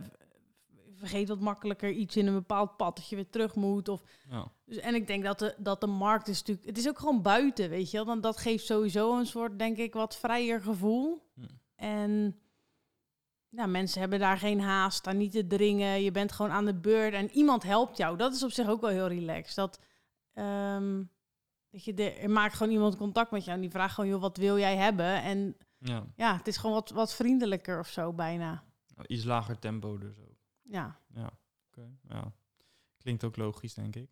vergeet 0.94 1.28
wat 1.28 1.40
makkelijker 1.40 1.90
iets 1.90 2.16
in 2.16 2.26
een 2.26 2.34
bepaald 2.34 2.76
pad... 2.76 2.96
dat 2.96 3.08
je 3.08 3.16
weer 3.16 3.30
terug 3.30 3.54
moet. 3.54 3.88
Of, 3.88 4.02
Ja. 4.30 4.52
dus, 4.64 4.76
en 4.76 4.94
ik 4.94 5.06
denk 5.06 5.24
dat 5.24 5.38
de, 5.38 5.54
dat 5.58 5.80
de 5.80 5.86
markt 5.86 6.28
is 6.28 6.38
natuurlijk... 6.38 6.66
Het 6.66 6.78
is 6.78 6.88
ook 6.88 6.98
gewoon 6.98 7.22
buiten, 7.22 7.70
weet 7.70 7.90
je 7.90 7.96
wel. 7.96 8.06
Want 8.06 8.22
dat 8.22 8.36
geeft 8.36 8.64
sowieso 8.64 9.18
een 9.18 9.26
soort, 9.26 9.58
denk 9.58 9.76
ik, 9.76 9.92
wat 9.94 10.16
vrijer 10.16 10.60
gevoel. 10.60 11.30
Hm. 11.34 11.42
En 11.74 12.36
ja, 13.56 13.66
mensen 13.66 14.00
hebben 14.00 14.18
daar 14.18 14.38
geen 14.38 14.60
haast, 14.60 14.96
staan 14.98 15.16
niet 15.16 15.32
te 15.32 15.46
dringen. 15.46 16.02
Je 16.02 16.10
bent 16.10 16.32
gewoon 16.32 16.50
aan 16.50 16.64
de 16.64 16.74
beurt 16.74 17.14
en 17.14 17.30
iemand 17.30 17.62
helpt 17.62 17.96
jou. 17.96 18.16
Dat 18.16 18.34
is 18.34 18.42
op 18.42 18.50
zich 18.50 18.68
ook 18.68 18.80
wel 18.80 18.90
heel 18.90 19.08
relaxed. 19.08 19.56
Dat, 19.56 19.80
ehm, 20.32 21.04
dat 21.70 21.84
je 21.84 21.94
de, 21.94 22.10
er 22.10 22.30
maakt 22.30 22.54
gewoon 22.54 22.72
iemand 22.72 22.96
contact 22.96 23.30
met 23.30 23.44
jou 23.44 23.56
en 23.56 23.62
die 23.62 23.70
vraagt 23.70 23.94
gewoon, 23.94 24.10
joh, 24.10 24.20
wat 24.20 24.36
wil 24.36 24.58
jij 24.58 24.76
hebben? 24.76 25.22
En 25.22 25.56
ja, 25.78 26.06
ja, 26.16 26.36
het 26.36 26.46
is 26.46 26.56
gewoon 26.56 26.74
wat, 26.74 26.90
wat 26.90 27.14
vriendelijker 27.14 27.78
of 27.78 27.88
zo 27.88 28.12
bijna. 28.12 28.64
iets 29.06 29.24
lager 29.24 29.58
tempo 29.58 29.98
dus 29.98 30.18
ook. 30.20 30.38
Ja. 30.62 31.00
Ja, 31.14 31.30
oké. 31.66 31.90
Ja. 32.08 32.32
Klinkt 32.98 33.24
ook 33.24 33.36
logisch, 33.36 33.74
denk 33.74 33.96
ik. 33.96 34.10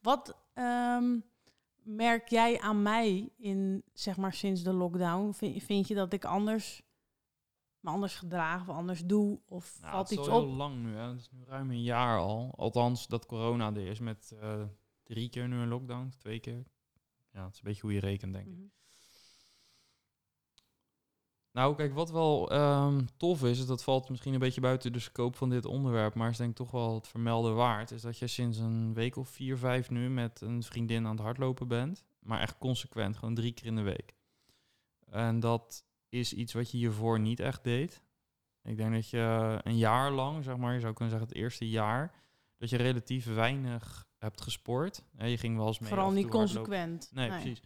Wat 0.00 0.36
ehm, 0.54 1.18
merk 1.82 2.28
jij 2.28 2.60
aan 2.60 2.82
mij 2.82 3.32
in, 3.36 3.84
zeg 3.92 4.16
maar, 4.16 4.32
sinds 4.32 4.62
de 4.62 4.72
lockdown? 4.72 5.32
Vind, 5.32 5.62
vind 5.62 5.88
je 5.88 5.94
dat 5.94 6.12
ik 6.12 6.24
anders, 6.24 6.82
me 7.80 7.90
anders 7.90 8.14
gedraag 8.16 8.60
of 8.60 8.68
anders 8.68 9.04
doe? 9.06 9.40
Of 9.46 9.78
Ja, 9.82 9.90
valt 9.90 10.08
het 10.08 10.18
is 10.18 10.24
iets 10.24 10.34
al 10.34 10.40
op? 10.40 10.46
heel 10.46 10.56
lang 10.56 10.82
nu, 10.82 10.94
hè. 10.94 11.08
Het 11.08 11.20
is 11.20 11.30
nu 11.30 11.44
ruim 11.44 11.70
een 11.70 11.82
jaar 11.82 12.18
al. 12.18 12.54
Althans, 12.56 13.06
dat 13.06 13.26
corona 13.26 13.74
er 13.74 13.86
is 13.86 13.98
met 13.98 14.34
eh, 14.40 14.62
drie 15.02 15.28
keer 15.28 15.48
nu 15.48 15.56
een 15.56 15.68
lockdown, 15.68 16.12
twee 16.18 16.40
keer. 16.40 16.64
Ja, 17.32 17.44
het 17.44 17.52
is 17.52 17.58
een 17.58 17.64
beetje 17.64 17.82
hoe 17.82 17.92
je 17.92 18.00
rekent, 18.00 18.32
denk 18.32 18.46
ik. 18.46 18.52
Mhm. 18.52 18.66
Nou, 21.52 21.74
kijk, 21.74 21.94
wat 21.94 22.10
wel 22.10 22.50
ehm, 22.50 23.04
tof 23.16 23.44
is, 23.44 23.58
is, 23.58 23.66
dat 23.66 23.84
valt 23.84 24.08
misschien 24.08 24.32
een 24.32 24.38
beetje 24.38 24.60
buiten 24.60 24.92
de 24.92 24.98
scope 24.98 25.36
van 25.36 25.48
dit 25.50 25.64
onderwerp, 25.64 26.14
maar 26.14 26.30
is 26.30 26.36
denk 26.36 26.50
ik 26.50 26.56
toch 26.56 26.70
wel 26.70 26.94
het 26.94 27.08
vermelden 27.08 27.54
waard, 27.54 27.90
is 27.90 28.02
dat 28.02 28.18
je 28.18 28.26
sinds 28.26 28.58
een 28.58 28.94
week 28.94 29.16
of 29.16 29.28
vier, 29.28 29.58
vijf 29.58 29.90
nu 29.90 30.10
met 30.10 30.40
een 30.40 30.62
vriendin 30.62 31.06
aan 31.06 31.16
het 31.16 31.24
hardlopen 31.24 31.68
bent, 31.68 32.04
maar 32.18 32.40
echt 32.40 32.58
consequent, 32.58 33.16
gewoon 33.16 33.34
drie 33.34 33.52
keer 33.52 33.66
in 33.66 33.76
de 33.76 33.82
week. 33.82 34.14
En 35.06 35.40
dat 35.40 35.85
is 36.08 36.32
iets 36.32 36.52
wat 36.52 36.70
je 36.70 36.76
hiervoor 36.76 37.20
niet 37.20 37.40
echt 37.40 37.64
deed. 37.64 38.02
Ik 38.62 38.76
denk 38.76 38.92
dat 38.92 39.10
je 39.10 39.58
een 39.62 39.76
jaar 39.76 40.10
lang, 40.10 40.44
zeg 40.44 40.56
maar, 40.56 40.74
je 40.74 40.80
zou 40.80 40.92
kunnen 40.92 41.10
zeggen 41.10 41.28
het 41.28 41.38
eerste 41.42 41.68
jaar, 41.68 42.14
dat 42.56 42.70
je 42.70 42.76
relatief 42.76 43.34
weinig 43.34 44.06
hebt 44.18 44.40
gesport. 44.40 45.02
je 45.18 45.38
ging 45.38 45.56
wel 45.56 45.66
eens 45.66 45.78
mee. 45.78 45.88
Vooral 45.88 46.10
niet 46.10 46.28
consequent. 46.28 47.10
Nee, 47.12 47.28
precies. 47.28 47.60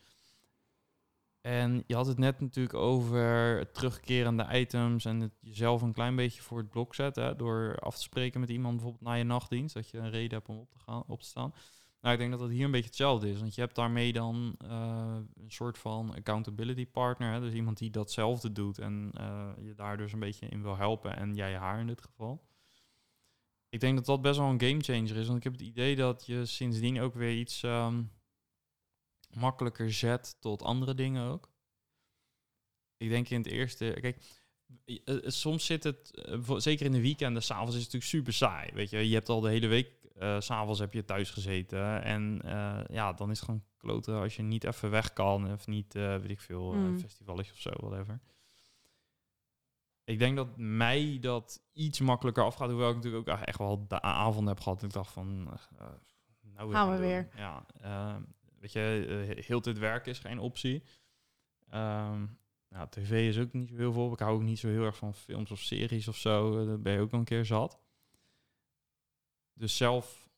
En 1.41 1.83
je 1.87 1.95
had 1.95 2.07
het 2.07 2.19
net 2.19 2.41
natuurlijk 2.41 2.75
over 2.75 3.73
terugkerende 3.73 4.47
items 4.53 5.05
en 5.05 5.21
het 5.21 5.33
jezelf 5.41 5.83
een 5.83 5.93
klein 5.93 6.17
beetje 6.17 6.43
voor 6.43 6.59
het 6.59 6.69
blok 6.69 6.95
zetten. 6.95 7.39
door 7.39 7.77
af 7.79 7.95
te 7.95 8.03
spreken 8.03 8.41
met 8.41 8.49
iemand 8.49 8.75
bijvoorbeeld 8.75 9.05
na 9.05 9.15
je 9.15 9.25
nachtdienst. 9.25 9.75
Dat 9.75 9.89
je 9.89 9.99
een 9.99 10.11
reden 10.11 10.39
hebt 10.39 10.49
om 10.49 10.59
op 10.59 10.71
te, 10.71 10.79
gaan, 10.79 11.05
op 11.07 11.21
te 11.21 11.27
staan. 11.27 11.55
Nou, 12.01 12.15
ik 12.15 12.21
denk 12.21 12.31
dat 12.31 12.41
dat 12.41 12.51
hier 12.51 12.65
een 12.65 12.71
beetje 12.71 12.87
hetzelfde 12.87 13.31
is. 13.31 13.41
Want 13.41 13.55
je 13.55 13.61
hebt 13.61 13.75
daarmee 13.75 14.13
dan 14.13 14.57
uh, 14.65 15.17
een 15.35 15.51
soort 15.51 15.79
van 15.79 16.15
accountability 16.15 16.87
partner. 16.87 17.33
Hè? 17.33 17.41
Dus 17.41 17.53
iemand 17.53 17.79
die 17.79 17.91
datzelfde 17.91 18.53
doet 18.53 18.79
en 18.79 19.13
uh, 19.19 19.51
je 19.61 19.75
daar 19.75 19.97
dus 19.97 20.13
een 20.13 20.19
beetje 20.19 20.49
in 20.49 20.63
wil 20.63 20.77
helpen. 20.77 21.17
En 21.17 21.35
jij 21.35 21.57
haar 21.57 21.81
in 21.81 21.87
dit 21.87 22.03
geval. 22.03 22.49
Ik 23.69 23.81
denk 23.81 23.97
dat 23.97 24.07
dat 24.07 24.23
best 24.23 24.39
wel 24.39 24.49
een 24.49 24.61
game 24.61 24.81
changer 24.81 25.17
is. 25.17 25.27
Want 25.27 25.39
ik 25.39 25.45
heb 25.45 25.53
het 25.53 25.63
idee 25.63 25.97
dat 25.97 26.27
je 26.27 26.47
sindsdien 26.47 27.01
ook 27.01 27.15
weer 27.15 27.39
iets 27.39 27.63
um, 27.63 28.11
makkelijker 29.31 29.93
zet 29.93 30.37
tot 30.41 30.63
andere 30.63 30.95
dingen 30.95 31.29
ook. 31.29 31.53
Ik 32.97 33.09
denk 33.09 33.29
in 33.29 33.43
het 33.43 33.51
eerste... 33.51 33.97
Kijk, 34.01 34.40
soms 35.25 35.67
zit 35.67 35.85
het, 35.85 36.25
zeker 36.57 36.87
in 36.87 36.93
de 36.93 37.01
weekenden, 37.01 37.43
s'avonds 37.43 37.77
is 37.77 37.83
het 37.83 37.93
natuurlijk 37.93 38.11
super 38.11 38.33
saai. 38.33 38.71
Weet 38.73 38.91
je, 38.91 39.09
je 39.09 39.15
hebt 39.15 39.29
al 39.29 39.41
de 39.41 39.49
hele 39.49 39.67
week 39.67 40.01
uh, 40.21 40.41
s'avonds 40.41 40.81
heb 40.81 40.93
je 40.93 41.05
thuis 41.05 41.31
gezeten. 41.31 42.03
En 42.03 42.41
uh, 42.45 42.81
ja, 42.89 43.13
dan 43.13 43.31
is 43.31 43.37
het 43.37 43.45
gewoon 43.45 43.65
kloten 43.77 44.21
als 44.21 44.37
je 44.37 44.43
niet 44.43 44.65
even 44.65 44.91
weg 44.91 45.13
kan. 45.13 45.53
Of 45.53 45.67
niet, 45.67 45.95
uh, 45.95 46.17
weet 46.17 46.31
ik 46.31 46.41
veel, 46.41 46.73
mm. 46.73 46.99
festivals 46.99 47.51
of 47.51 47.59
zo, 47.59 47.71
whatever. 47.71 48.21
Ik 50.05 50.19
denk 50.19 50.37
dat 50.37 50.57
mij 50.57 51.19
dat 51.21 51.63
iets 51.73 52.01
makkelijker 52.01 52.45
afgaat. 52.45 52.69
Hoewel 52.69 52.89
ik 52.89 52.97
natuurlijk 52.97 53.29
ook 53.29 53.39
echt 53.39 53.59
wel 53.59 53.87
de 53.89 54.03
avond 54.03 54.49
heb 54.49 54.61
gehad. 54.61 54.83
Ik 54.83 54.93
dacht 54.93 55.13
van, 55.13 55.43
nou 56.55 56.73
Gaan 56.73 56.91
we 56.91 56.99
weer. 56.99 57.29
Ja, 57.37 57.67
weet 58.59 58.73
je, 58.73 59.35
heel 59.47 59.61
dit 59.61 59.79
werk 59.79 60.07
is 60.07 60.19
geen 60.19 60.39
optie. 60.39 60.83
Um, 61.75 62.39
nou, 62.71 62.89
tv 62.91 63.29
is 63.29 63.39
ook 63.39 63.53
niet 63.53 63.69
zo 63.69 63.77
heel 63.77 63.93
veel. 63.93 64.13
Ik 64.13 64.19
hou 64.19 64.35
ook 64.35 64.43
niet 64.43 64.59
zo 64.59 64.69
heel 64.69 64.85
erg 64.85 64.97
van 64.97 65.15
films 65.15 65.51
of 65.51 65.59
series 65.59 66.09
of 66.09 66.17
zo. 66.17 66.67
Daar 66.67 66.81
ben 66.81 66.93
je 66.93 67.01
ook 67.01 67.13
een 67.13 67.25
keer 67.25 67.45
zat. 67.45 67.79
Dus 69.53 69.77
zelf 69.77 70.29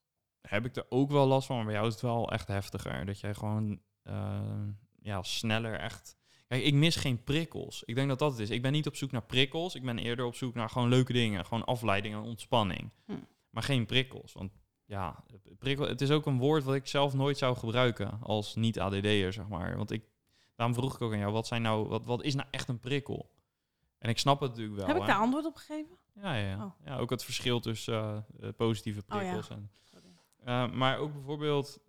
heb 0.41 0.65
ik 0.65 0.77
er 0.77 0.87
ook 0.89 1.11
wel 1.11 1.27
last 1.27 1.47
van, 1.47 1.57
maar 1.57 1.65
bij 1.65 1.75
jou 1.75 1.87
is 1.87 1.93
het 1.93 2.03
wel 2.03 2.31
echt 2.31 2.49
heftiger. 2.49 3.07
Dat 3.07 3.21
jij 3.21 3.35
gewoon 3.35 3.81
uh, 4.05 4.69
ja, 5.03 5.23
sneller 5.23 5.79
echt... 5.79 6.17
Kijk, 6.47 6.65
ik 6.65 6.75
mis 6.75 6.97
geen 6.97 7.25
prikkels. 7.25 7.83
Ik 7.85 7.95
denk 7.95 8.09
dat 8.09 8.19
dat 8.19 8.31
het 8.31 8.41
is. 8.41 8.51
Ik 8.51 8.63
ben 8.63 8.73
niet 8.73 8.87
op 8.87 8.97
zoek 8.97 9.11
naar 9.11 9.23
prikkels. 9.25 9.75
Ik 9.75 9.83
ben 9.83 9.99
eerder 9.99 10.25
op 10.25 10.35
zoek 10.35 10.55
naar 10.55 10.71
gewoon 10.71 10.89
leuke 10.89 11.13
dingen. 11.13 11.45
Gewoon 11.45 11.65
afleiding 11.65 12.15
en 12.15 12.21
ontspanning. 12.21 12.91
Hm. 13.07 13.13
Maar 13.51 13.63
geen 13.63 13.87
prikkels. 13.87 14.33
Want 14.33 14.53
ja, 14.85 15.25
prikkel, 15.59 15.89
het 15.89 16.01
is 16.01 16.11
ook 16.11 16.27
een 16.27 16.39
woord 16.39 16.65
wat 16.65 16.75
ik 16.75 16.87
zelf 16.87 17.15
nooit 17.15 17.39
zou 17.39 17.57
gebruiken 17.57 18.19
als 18.21 18.55
niet-ADD'er, 18.55 19.33
zeg 19.33 19.49
maar. 19.49 19.77
Want 19.77 19.91
ik, 19.91 20.03
daarom 20.63 20.81
vroeg 20.81 20.95
ik 20.95 21.03
ook 21.03 21.13
aan 21.13 21.19
jou, 21.19 21.33
wat, 21.33 21.47
zijn 21.47 21.63
nou, 21.63 21.89
wat, 21.89 22.05
wat 22.05 22.23
is 22.23 22.35
nou 22.35 22.49
echt 22.51 22.69
een 22.69 22.81
prikkel? 22.81 23.31
En 23.99 24.09
ik 24.09 24.19
snap 24.19 24.41
het 24.41 24.51
natuurlijk 24.51 24.77
wel. 24.77 24.87
Heb 24.87 24.97
ik 24.97 25.07
daar 25.07 25.19
antwoord 25.19 25.45
op 25.45 25.57
gegeven? 25.57 25.97
Ja, 26.15 26.35
ja. 26.35 26.65
Oh. 26.65 26.73
ja 26.85 26.99
ook 26.99 27.11
het 27.11 27.25
verschil 27.25 27.61
tussen 27.61 28.27
uh, 28.41 28.49
positieve 28.57 29.03
oh, 29.09 29.19
prikkels. 29.19 29.49
en, 29.49 29.71
uh, 30.45 30.73
maar 30.73 30.99
ook 30.99 31.13
bijvoorbeeld, 31.13 31.81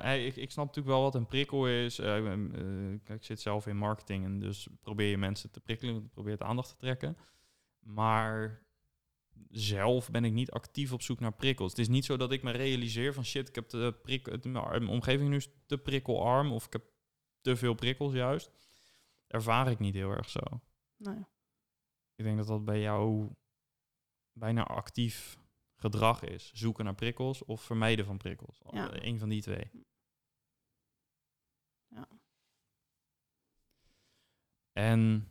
hey, 0.00 0.26
ik, 0.26 0.36
ik 0.36 0.50
snap 0.50 0.66
natuurlijk 0.66 0.94
wel 0.94 1.02
wat 1.02 1.14
een 1.14 1.26
prikkel 1.26 1.68
is. 1.68 1.98
ik, 1.98 3.08
ik 3.08 3.24
zit 3.24 3.40
zelf 3.40 3.66
in 3.66 3.76
marketing 3.76 4.24
en 4.24 4.38
dus 4.38 4.68
probeer 4.82 5.08
je 5.08 5.18
mensen 5.18 5.50
te 5.50 5.60
prikkelen, 5.60 6.10
probeer 6.10 6.32
het 6.32 6.42
aandacht 6.42 6.68
te 6.68 6.76
trekken. 6.76 7.16
Maar 7.80 8.62
zelf 9.50 10.10
ben 10.10 10.24
ik 10.24 10.32
niet 10.32 10.50
actief 10.50 10.92
op 10.92 11.02
zoek 11.02 11.20
naar 11.20 11.32
prikkels. 11.32 11.70
Het 11.70 11.80
is 11.80 11.88
niet 11.88 12.04
zo 12.04 12.16
dat 12.16 12.32
ik 12.32 12.42
me 12.42 12.50
realiseer 12.50 13.14
van 13.14 13.24
shit, 13.24 13.48
ik 13.48 13.54
heb 13.54 13.68
de 13.68 13.94
prik, 14.02 14.44
mijn 14.44 14.88
omgeving 14.88 15.28
nu 15.28 15.42
te 15.66 15.78
prikkelarm 15.78 16.52
of 16.52 16.66
ik 16.66 16.72
heb 16.72 16.91
te 17.42 17.56
veel 17.56 17.74
prikkels 17.74 18.12
juist. 18.12 18.50
Ervaar 19.26 19.70
ik 19.70 19.78
niet 19.78 19.94
heel 19.94 20.10
erg 20.10 20.28
zo. 20.28 20.40
Nee. 20.96 21.24
Ik 22.14 22.24
denk 22.24 22.36
dat 22.36 22.46
dat 22.46 22.64
bij 22.64 22.80
jou 22.80 23.28
bijna 24.32 24.66
actief 24.66 25.38
gedrag 25.74 26.22
is. 26.22 26.50
Zoeken 26.54 26.84
naar 26.84 26.94
prikkels 26.94 27.44
of 27.44 27.62
vermijden 27.62 28.04
van 28.04 28.16
prikkels. 28.16 28.60
Ja. 28.70 29.04
Eén 29.04 29.18
van 29.18 29.28
die 29.28 29.42
twee. 29.42 29.70
Ja. 31.88 32.08
En 34.72 35.28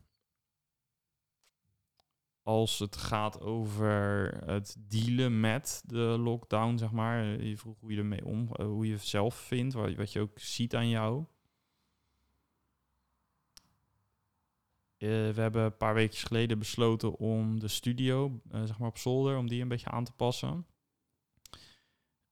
als 2.41 2.79
het 2.79 2.95
gaat 2.95 3.41
over 3.41 4.27
het 4.45 4.75
dealen 4.79 5.39
met 5.39 5.83
de 5.85 6.17
lockdown, 6.19 6.77
zeg 6.77 6.91
maar. 6.91 7.43
Je 7.43 7.57
vroeg 7.57 7.79
hoe 7.79 7.91
je 7.91 7.97
ermee 7.97 8.25
om, 8.25 8.49
eh, 8.53 8.65
hoe 8.65 8.87
je 8.87 8.97
zelf 8.97 9.35
vindt, 9.35 9.73
wat 9.73 10.11
je 10.11 10.19
ook 10.19 10.39
ziet 10.39 10.75
aan 10.75 10.89
jou. 10.89 11.25
Uh, 15.01 15.09
we 15.09 15.41
hebben 15.41 15.63
een 15.63 15.77
paar 15.77 15.93
weken 15.93 16.17
geleden 16.17 16.59
besloten 16.59 17.17
om 17.17 17.59
de 17.59 17.67
studio, 17.67 18.41
uh, 18.51 18.63
zeg 18.63 18.79
maar 18.79 18.87
op 18.87 18.97
zolder, 18.97 19.37
om 19.37 19.47
die 19.47 19.61
een 19.61 19.67
beetje 19.67 19.89
aan 19.89 20.03
te 20.03 20.11
passen. 20.11 20.65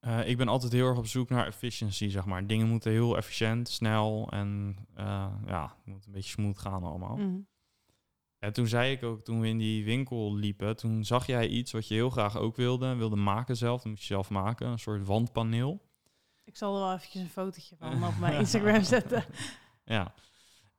Uh, 0.02 0.28
ik 0.28 0.38
ben 0.38 0.48
altijd 0.48 0.72
heel 0.72 0.88
erg 0.88 0.98
op 0.98 1.08
zoek 1.08 1.30
naar 1.30 1.48
efficiency, 1.48 2.10
zeg 2.10 2.26
maar. 2.26 2.48
Dingen 2.48 2.68
moeten 2.68 2.92
heel 2.92 3.18
efficiënt, 3.18 3.70
snel 3.70 4.28
en 4.32 4.78
ja, 5.46 5.76
het 5.78 5.86
moet 5.86 6.06
een 6.06 6.12
beetje 6.12 6.30
smooth 6.30 6.60
gaan 6.60 6.84
allemaal. 6.84 7.18
Mm. 7.18 7.48
En 8.40 8.54
toen 8.54 8.68
zei 8.68 8.92
ik 8.92 9.04
ook, 9.04 9.24
toen 9.24 9.40
we 9.40 9.48
in 9.48 9.58
die 9.58 9.86
winkel 9.86 10.36
liepen, 10.36 10.76
toen 10.76 11.06
zag 11.06 11.26
jij 11.26 11.48
iets 11.48 11.72
wat 11.72 11.88
je 11.88 11.94
heel 11.94 12.10
graag 12.10 12.38
ook 12.38 12.56
wilde, 12.56 12.96
wilde 12.96 13.16
maken 13.16 13.58
zelf. 13.58 13.82
Dat 13.82 13.92
moest 13.92 14.02
je 14.02 14.14
zelf 14.14 14.30
maken, 14.30 14.68
een 14.68 14.80
soort 14.80 15.06
wandpaneel. 15.06 15.82
Ik 16.44 16.58
zal 16.58 16.76
er 16.76 16.82
wel 16.82 16.94
eventjes 16.94 17.22
een 17.22 17.30
fotootje 17.30 17.76
van 17.76 18.04
op 18.04 18.18
mijn 18.20 18.40
Instagram 18.40 18.84
zetten. 18.84 19.26
Ja, 19.84 20.14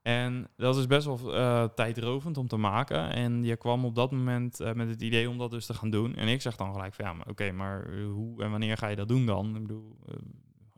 en 0.02 0.48
dat 0.56 0.76
is 0.76 0.86
best 0.86 1.06
wel 1.06 1.34
uh, 1.34 1.64
tijdrovend 1.64 2.36
om 2.36 2.48
te 2.48 2.56
maken. 2.56 3.12
En 3.12 3.44
je 3.44 3.56
kwam 3.56 3.84
op 3.84 3.94
dat 3.94 4.10
moment 4.10 4.60
uh, 4.60 4.72
met 4.72 4.88
het 4.88 5.02
idee 5.02 5.28
om 5.28 5.38
dat 5.38 5.50
dus 5.50 5.66
te 5.66 5.74
gaan 5.74 5.90
doen. 5.90 6.14
En 6.16 6.28
ik 6.28 6.40
zeg 6.40 6.56
dan 6.56 6.72
gelijk 6.72 6.94
van 6.94 7.04
ja, 7.04 7.12
maar 7.12 7.28
oké, 7.28 7.52
maar 7.52 7.90
hoe 7.92 8.42
en 8.42 8.50
wanneer 8.50 8.76
ga 8.76 8.86
je 8.86 8.96
dat 8.96 9.08
doen 9.08 9.26
dan? 9.26 9.56
Ik 9.56 9.62
bedoel, 9.62 9.96
uh, 10.08 10.14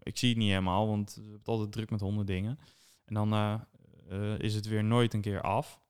ik 0.03 0.19
zie 0.19 0.29
het 0.29 0.39
niet 0.39 0.49
helemaal, 0.49 0.89
want 0.89 1.21
je 1.25 1.31
hebt 1.31 1.49
altijd 1.49 1.73
druk 1.73 1.91
met 1.91 2.01
honderd 2.01 2.27
dingen. 2.27 2.59
En 3.05 3.15
dan 3.15 3.61
is 4.39 4.55
het 4.55 4.69
weer 4.69 4.85
nooit 4.85 5.15
een 5.15 5.21
keer 5.21 5.41
af. 5.41 5.81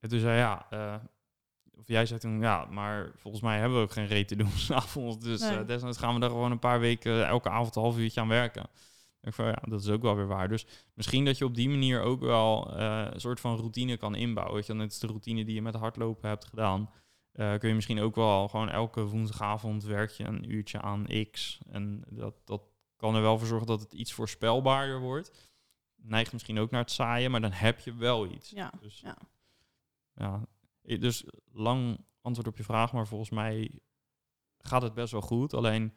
En 0.00 0.08
toen 0.08 0.18
zei 0.20 0.38
ja, 0.38 0.66
of 1.74 1.88
jij 1.88 2.06
zei 2.06 2.20
toen 2.20 2.40
ja, 2.40 2.64
maar 2.64 3.10
volgens 3.16 3.42
mij 3.42 3.58
hebben 3.58 3.78
we 3.78 3.84
ook 3.84 3.92
geen 3.92 4.06
reet 4.06 4.28
te 4.28 4.36
doen 4.36 4.50
s'avonds. 4.68 5.18
Dus 5.18 5.40
nee. 5.40 5.64
desnoods 5.64 5.98
gaan 5.98 6.14
we 6.14 6.20
daar 6.20 6.30
gewoon 6.30 6.50
een 6.50 6.58
paar 6.58 6.80
weken 6.80 7.26
elke 7.26 7.50
avond 7.50 7.76
een 7.76 7.82
half 7.82 7.98
uurtje 7.98 8.20
aan 8.20 8.28
werken. 8.28 8.66
Ik 9.22 9.34
van, 9.34 9.46
ja, 9.46 9.62
dat 9.68 9.80
is 9.80 9.88
ook 9.88 10.02
wel 10.02 10.16
weer 10.16 10.26
waar. 10.26 10.48
Dus 10.48 10.66
misschien 10.94 11.24
dat 11.24 11.38
je 11.38 11.44
op 11.44 11.54
die 11.54 11.68
manier 11.68 12.00
ook 12.00 12.20
wel 12.20 12.76
uh, 12.76 13.06
een 13.10 13.20
soort 13.20 13.40
van 13.40 13.56
routine 13.56 13.96
kan 13.96 14.14
inbouwen. 14.14 14.54
Weet 14.54 14.66
je, 14.66 14.74
net 14.74 14.92
is 14.92 14.98
de 14.98 15.06
routine 15.06 15.44
die 15.44 15.54
je 15.54 15.62
met 15.62 15.74
hardlopen 15.74 16.28
hebt 16.28 16.44
gedaan. 16.44 16.90
Uh, 17.32 17.58
kun 17.58 17.68
je 17.68 17.74
misschien 17.74 18.00
ook 18.00 18.14
wel 18.14 18.48
gewoon 18.48 18.68
elke 18.68 19.04
woensdagavond 19.04 19.84
werk 19.84 20.10
je 20.10 20.24
een 20.24 20.50
uurtje 20.50 20.80
aan 20.80 21.06
X. 21.30 21.60
En 21.70 22.04
dat, 22.08 22.34
dat 22.44 22.62
kan 22.96 23.14
er 23.14 23.22
wel 23.22 23.38
voor 23.38 23.46
zorgen 23.46 23.66
dat 23.66 23.80
het 23.80 23.92
iets 23.92 24.12
voorspelbaarder 24.12 25.00
wordt. 25.00 25.52
Neigt 25.96 26.32
misschien 26.32 26.58
ook 26.58 26.70
naar 26.70 26.80
het 26.80 26.90
saaien, 26.90 27.30
maar 27.30 27.40
dan 27.40 27.52
heb 27.52 27.80
je 27.80 27.94
wel 27.94 28.26
iets. 28.26 28.50
Ja, 28.50 28.72
dus, 28.80 29.00
ja. 29.00 29.16
ja. 30.14 30.46
Dus 30.82 31.24
lang 31.52 32.04
antwoord 32.20 32.48
op 32.48 32.56
je 32.56 32.64
vraag, 32.64 32.92
maar 32.92 33.06
volgens 33.06 33.30
mij 33.30 33.80
gaat 34.58 34.82
het 34.82 34.94
best 34.94 35.12
wel 35.12 35.20
goed. 35.20 35.54
Alleen 35.54 35.92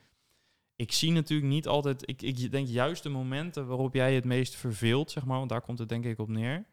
ik 0.75 0.91
zie 0.91 1.11
natuurlijk 1.11 1.49
niet 1.49 1.67
altijd. 1.67 2.09
Ik, 2.09 2.21
ik 2.21 2.51
denk 2.51 2.67
juist 2.67 3.03
de 3.03 3.09
momenten 3.09 3.67
waarop 3.67 3.93
jij 3.93 4.15
het 4.15 4.25
meest 4.25 4.55
verveelt, 4.55 5.11
zeg 5.11 5.25
maar, 5.25 5.37
want 5.37 5.49
daar 5.49 5.61
komt 5.61 5.79
het 5.79 5.89
denk 5.89 6.05
ik 6.05 6.19
op 6.19 6.29
neer. 6.29 6.65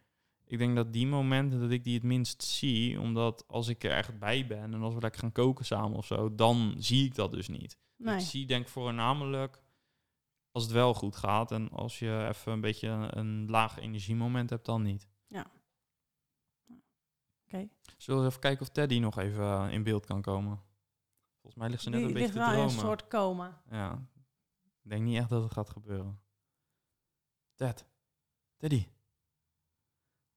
Ik 0.44 0.58
denk 0.58 0.76
dat 0.76 0.92
die 0.92 1.06
momenten 1.06 1.60
dat 1.60 1.70
ik 1.70 1.84
die 1.84 1.94
het 1.94 2.02
minst 2.02 2.42
zie, 2.42 3.00
omdat 3.00 3.44
als 3.46 3.68
ik 3.68 3.84
er 3.84 3.90
echt 3.90 4.18
bij 4.18 4.46
ben 4.46 4.74
en 4.74 4.82
als 4.82 4.94
we 4.94 5.00
lekker 5.00 5.20
gaan 5.20 5.32
koken 5.32 5.64
samen 5.64 5.96
of 5.96 6.06
zo, 6.06 6.34
dan 6.34 6.74
zie 6.78 7.04
ik 7.04 7.14
dat 7.14 7.30
dus 7.30 7.48
niet. 7.48 7.78
Nee. 7.96 8.14
Ik 8.14 8.20
zie 8.20 8.46
denk 8.46 8.68
voornamelijk 8.68 9.62
als 10.52 10.62
het 10.62 10.72
wel 10.72 10.94
goed 10.94 11.16
gaat 11.16 11.52
en 11.52 11.70
als 11.70 11.98
je 11.98 12.26
even 12.28 12.52
een 12.52 12.60
beetje 12.60 13.08
een, 13.10 13.50
laag 13.50 13.78
energiemoment 13.78 14.50
hebt, 14.50 14.64
dan 14.66 14.82
niet. 14.82 15.08
Ja. 15.26 15.50
Oké. 17.46 17.68
Zullen 17.96 18.20
we 18.20 18.28
even 18.28 18.40
kijken 18.40 18.60
of 18.62 18.68
Teddy 18.68 18.98
nog 18.98 19.18
even 19.18 19.44
eh, 19.44 19.72
in 19.72 19.82
beeld 19.82 20.06
kan 20.06 20.22
komen? 20.22 20.62
Volgens 21.40 21.54
mij 21.62 21.68
ligt 21.70 21.82
ze 21.82 21.90
net 21.90 22.02
een 22.02 22.12
beetje 22.12 22.26
te 22.28 22.32
dromen. 22.38 22.58
een 22.60 22.70
soort 22.70 23.08
coma. 23.08 23.62
Ja. 23.70 24.08
Ik 24.82 24.90
denk 24.90 25.02
niet 25.02 25.16
echt 25.18 25.28
dat 25.28 25.42
het 25.42 25.52
gaat 25.52 25.70
gebeuren. 25.70 26.20
Ted. 27.54 27.86
Teddy. 28.56 28.86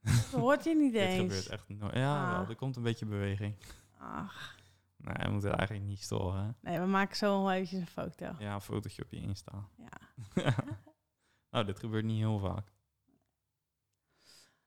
Dat 0.01 0.15
hoort 0.31 0.63
je 0.63 0.75
niet 0.75 0.93
Dit 0.99 1.01
eens. 1.01 1.19
gebeurt 1.21 1.47
echt 1.47 1.69
nooit. 1.69 1.93
Ja, 1.93 2.23
Ah. 2.31 2.37
wel, 2.39 2.49
er 2.49 2.55
komt 2.55 2.75
een 2.75 2.83
beetje 2.83 3.05
beweging. 3.05 3.55
Ach, 3.97 4.55
Nee, 4.97 5.15
we 5.25 5.31
moeten 5.31 5.53
eigenlijk 5.57 5.87
niet 5.87 6.01
storen. 6.01 6.43
hè? 6.45 6.51
nee, 6.69 6.79
we 6.79 6.85
maken 6.85 7.15
zo 7.15 7.41
wel 7.43 7.51
eventjes 7.51 7.79
een 7.79 7.87
foto. 7.87 8.35
Ja, 8.39 8.53
een 8.53 8.61
fotootje 8.61 9.03
op 9.03 9.11
je 9.11 9.19
Insta. 9.19 9.67
Ja. 9.77 10.53
nou, 11.51 11.65
dit 11.65 11.79
gebeurt 11.79 12.05
niet 12.05 12.17
heel 12.17 12.39
vaak. 12.39 12.71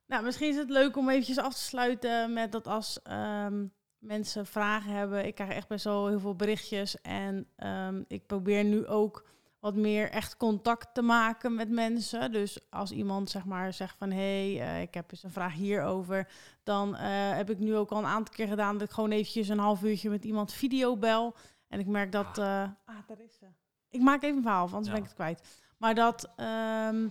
Nou, 0.07 0.25
misschien 0.25 0.49
is 0.49 0.57
het 0.57 0.71
leuk 0.71 0.97
om 0.97 1.09
eventjes 1.09 1.39
af 1.39 1.55
te 1.55 1.61
sluiten 1.61 2.33
met 2.33 2.53
dat 2.53 2.67
als 2.67 3.03
ehm, 3.03 3.67
mensen 4.07 4.47
vragen 4.47 4.93
hebben. 4.93 5.27
Ik 5.27 5.35
krijg 5.35 5.51
echt 5.51 5.69
best 5.69 5.85
wel 5.85 6.07
heel 6.07 6.21
veel 6.21 6.35
berichtjes. 6.35 7.01
En 7.01 7.47
ehm, 7.57 8.03
ik 8.09 8.27
probeer 8.27 8.65
nu 8.65 8.87
ook 8.87 9.25
wat 9.61 9.75
meer 9.75 10.11
echt 10.11 10.37
contact 10.37 10.95
te 10.95 11.03
maken 11.03 11.55
met 11.55 11.71
mensen. 11.71 12.33
Dus 12.33 12.59
als 12.71 12.91
iemand 12.91 13.31
zeg 13.31 13.45
maar 13.45 13.73
zegt 13.73 13.97
van... 13.99 14.11
hé, 14.11 14.57
hey, 14.57 14.67
eh, 14.67 14.83
ik 14.83 14.95
heb 14.95 15.11
eens 15.11 15.23
een 15.23 15.31
vraag 15.31 15.53
hierover... 15.53 16.29
dan 16.63 16.97
eh, 16.97 17.37
heb 17.37 17.51
ik 17.51 17.59
nu 17.59 17.77
ook 17.77 17.91
al 17.91 17.99
een 17.99 18.05
aantal 18.07 18.35
keer 18.35 18.49
gedaan... 18.49 18.79
dat 18.79 18.89
ik 18.89 18.95
gewoon 18.95 19.11
eventjes 19.11 19.49
een 19.49 19.59
half 19.59 19.83
uurtje 19.83 20.11
met 20.11 20.25
iemand 20.25 20.53
videobel. 20.53 21.35
En 21.69 21.79
ik 21.81 21.87
merk 21.87 22.13
dat... 22.13 22.39
eh, 22.39 22.63
ah, 22.85 22.97
daar 23.07 23.21
is 23.21 23.35
ze. 23.39 23.47
Ik 23.91 24.01
maak 24.01 24.23
even 24.23 24.37
een 24.37 24.43
verhaal, 24.43 24.63
anders 24.63 24.87
Ja. 24.87 24.93
ben 24.93 25.01
ik 25.03 25.07
het 25.07 25.15
kwijt. 25.15 25.43
Maar 25.79 25.95
dat... 25.95 26.33
ehm, 26.37 27.09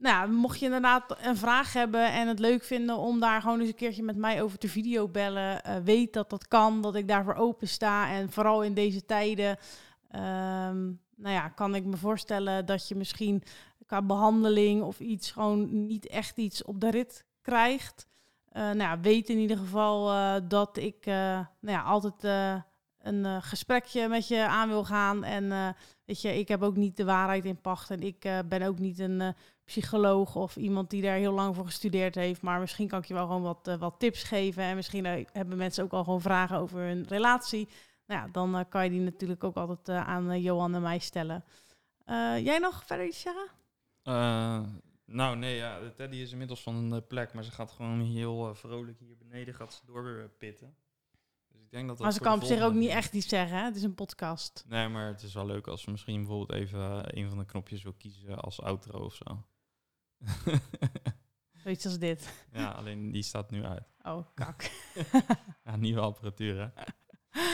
nou, 0.00 0.30
mocht 0.30 0.58
je 0.58 0.64
inderdaad 0.64 1.16
een 1.22 1.36
vraag 1.36 1.72
hebben 1.72 2.12
en 2.12 2.28
het 2.28 2.38
leuk 2.38 2.64
vinden 2.64 2.96
om 2.96 3.20
daar 3.20 3.40
gewoon 3.40 3.60
eens 3.60 3.68
een 3.68 3.74
keertje 3.74 4.02
met 4.02 4.16
mij 4.16 4.42
over 4.42 4.58
te 4.58 4.68
videobellen, 4.68 5.64
eh 5.64 5.76
weet 5.84 6.12
dat 6.12 6.30
dat 6.30 6.48
kan, 6.48 6.82
dat 6.82 6.94
ik 6.94 7.08
daarvoor 7.08 7.34
open 7.34 7.68
sta. 7.68 8.10
En 8.10 8.30
vooral 8.30 8.62
in 8.62 8.74
deze 8.74 9.04
tijden, 9.04 9.56
ehm, 10.10 10.84
nou 11.16 11.34
ja, 11.34 11.48
kan 11.48 11.74
ik 11.74 11.84
me 11.84 11.96
voorstellen 11.96 12.66
dat 12.66 12.88
je 12.88 12.94
misschien 12.94 13.42
qua 13.86 14.02
behandeling 14.02 14.82
of 14.82 15.00
iets 15.00 15.30
gewoon 15.30 15.86
niet 15.86 16.06
echt 16.06 16.36
iets 16.36 16.64
op 16.64 16.80
de 16.80 16.90
rit 16.90 17.24
krijgt. 17.42 18.06
Eh, 18.48 18.62
nou 18.62 18.78
ja, 18.78 19.00
weet 19.00 19.28
in 19.28 19.38
ieder 19.38 19.56
geval 19.56 20.10
eh, 20.10 20.34
dat 20.48 20.76
ik 20.76 21.06
nou 21.06 21.46
ja, 21.60 21.82
altijd 21.82 22.22
een 23.02 23.42
gesprekje 23.42 24.08
met 24.08 24.28
je 24.28 24.46
aan 24.46 24.68
wil 24.68 24.84
gaan. 24.84 25.24
En 25.24 25.74
weet 26.04 26.20
je, 26.20 26.38
ik 26.38 26.48
heb 26.48 26.62
ook 26.62 26.76
niet 26.76 26.96
de 26.96 27.04
waarheid 27.04 27.44
in 27.44 27.60
pacht 27.60 27.90
en 27.90 28.00
ik 28.00 28.28
ben 28.48 28.62
ook 28.62 28.78
niet 28.78 28.98
een... 28.98 29.34
psycholoog 29.70 30.36
of 30.36 30.56
iemand 30.56 30.90
die 30.90 31.02
daar 31.02 31.16
heel 31.16 31.32
lang 31.32 31.54
voor 31.54 31.64
gestudeerd 31.64 32.14
heeft. 32.14 32.42
Maar 32.42 32.60
misschien 32.60 32.88
kan 32.88 32.98
ik 32.98 33.04
je 33.04 33.14
wel 33.14 33.26
gewoon 33.26 33.42
wat, 33.42 33.68
eh, 33.68 33.76
wat 33.76 33.94
tips 33.98 34.22
geven. 34.22 34.62
En 34.62 34.76
misschien 34.76 35.06
eh, 35.06 35.26
hebben 35.32 35.56
mensen 35.56 35.84
ook 35.84 35.92
al 35.92 36.04
gewoon 36.04 36.20
vragen 36.20 36.58
over 36.58 36.78
hun 36.80 37.06
relatie. 37.08 37.68
Nou 38.06 38.20
ja, 38.20 38.28
dan 38.32 38.56
eh, 38.56 38.64
kan 38.68 38.84
je 38.84 38.90
die 38.90 39.00
natuurlijk 39.00 39.44
ook 39.44 39.56
altijd 39.56 39.88
aan 39.88 40.40
Johan 40.40 40.74
en 40.74 40.82
mij 40.82 40.98
stellen. 40.98 41.44
Jij 42.42 42.58
nog 42.58 42.84
verder 42.86 43.06
iets 43.06 43.20
zeggen? 43.20 43.48
Nou, 45.04 45.36
nee, 45.36 45.56
ja, 45.56 45.78
Teddy 45.96 46.16
is 46.16 46.32
inmiddels 46.32 46.62
van 46.62 46.74
een 46.74 47.06
plek, 47.06 47.34
maar 47.34 47.44
ze 47.44 47.50
gaat 47.50 47.70
gewoon 47.70 48.00
heel 48.00 48.54
vrolijk 48.54 48.98
hier 48.98 49.16
beneden 49.16 49.54
gaat 49.54 49.72
ze 49.72 49.80
doorpitten. 49.86 50.74
Dus 51.52 51.60
ik 51.60 51.70
denk 51.70 51.86
dat 51.86 51.96
dat 51.96 52.06
Maar 52.06 52.14
ze 52.14 52.20
kan 52.20 52.34
op 52.34 52.44
zich 52.44 52.62
ook 52.62 52.74
niet 52.74 52.90
echt 52.90 53.12
iets 53.12 53.28
zeggen. 53.28 53.58
Hè? 53.58 53.64
Het 53.64 53.76
is 53.76 53.82
een 53.82 53.94
podcast. 53.94 54.64
Nee, 54.68 54.88
maar 54.88 55.06
het 55.06 55.22
is 55.22 55.34
wel 55.34 55.46
leuk 55.46 55.66
als 55.66 55.82
ze 55.82 55.90
misschien 55.90 56.16
bijvoorbeeld 56.16 56.60
even 56.60 57.18
een 57.18 57.28
van 57.28 57.38
de 57.38 57.44
knopjes 57.44 57.82
wil 57.82 57.94
kiezen 57.98 58.38
als 58.38 58.62
outro 58.62 58.98
of 58.98 59.14
zo. 59.14 59.44
Zoiets 61.62 61.84
als 61.84 61.98
dit. 61.98 62.46
ja, 62.52 62.68
alleen 62.68 63.12
die 63.12 63.22
staat 63.22 63.50
nu 63.50 63.64
uit. 63.64 63.82
Oh, 64.02 64.26
kak. 64.34 64.70
Ja, 65.64 65.76
nieuwe 65.76 66.00
apparatuur, 66.00 66.58
hè? 66.60 66.82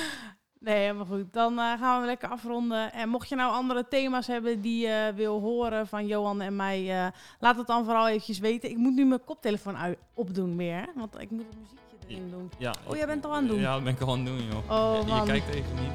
Nee, 0.59 0.79
helemaal 0.79 1.05
goed. 1.05 1.33
Dan 1.33 1.59
eh, 1.59 1.73
gaan 1.81 2.01
we 2.01 2.07
lekker 2.07 2.29
afronden. 2.29 2.93
En 2.93 3.09
mocht 3.09 3.29
je 3.29 3.35
nou 3.35 3.53
andere 3.53 3.89
thema's 3.89 4.27
hebben 4.27 4.61
die 4.61 4.87
je 4.87 5.13
wil 5.15 5.41
horen 5.41 5.87
van 5.87 6.07
Johan 6.07 6.41
en 6.41 6.57
mij, 6.57 7.05
eh, 7.05 7.13
laat 7.39 7.57
het 7.57 7.67
dan 7.67 7.85
vooral 7.85 8.09
eventjes 8.09 8.39
weten. 8.39 8.71
Ik 8.71 8.77
moet 8.77 8.95
nu 8.95 9.05
mijn 9.05 9.25
koptelefoon 9.25 9.77
uit 9.77 9.99
opdoen 10.15 10.57
weer, 10.57 10.77
hè? 10.77 10.87
want 10.95 11.21
ik 11.21 11.31
moet 11.31 11.45
het 11.51 11.57
muziekje 11.59 11.97
erin 12.09 12.31
doen. 12.31 12.51
Ja, 12.59 12.75
Oh, 12.87 12.97
jij 12.97 13.07
bent 13.07 13.25
al 13.25 13.35
aan 13.35 13.43
het 13.43 13.49
doen? 13.49 13.61
Ja, 13.61 13.75
dat 13.75 13.85
ben 13.85 13.93
ik 13.95 14.01
al 14.01 14.13
aan 14.13 14.19
het 14.19 14.27
doen, 14.27 14.47
joh. 14.47 14.71
Oh, 14.71 15.19
je, 15.19 15.25
kijkt 15.27 15.49
even 15.49 15.75
niet. 15.75 15.93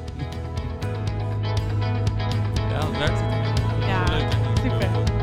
ja, 2.56 2.88
het 2.88 2.98
werkt. 2.98 3.20
Ja, 3.86 4.06
super. 4.62 5.21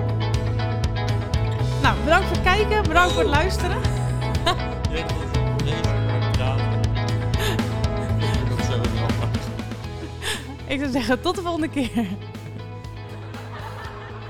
Nou, 1.83 2.05
bedankt 2.05 2.27
voor 2.27 2.37
het 2.37 2.45
kijken, 2.45 2.83
bedankt 2.83 3.13
voor 3.13 3.23
het 3.23 3.31
luisteren. 3.31 3.81
Ik 10.67 10.79
zou 10.79 10.91
zeggen, 10.91 11.21
tot 11.21 11.35
de 11.35 11.43
volgende 11.43 11.69
keer. 11.69 12.07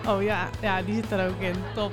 Oh 0.07 0.23
ja, 0.23 0.49
ja, 0.61 0.83
die 0.83 0.95
zit 0.95 1.11
er 1.11 1.29
ook 1.29 1.41
in. 1.41 1.55
Top. 1.75 1.93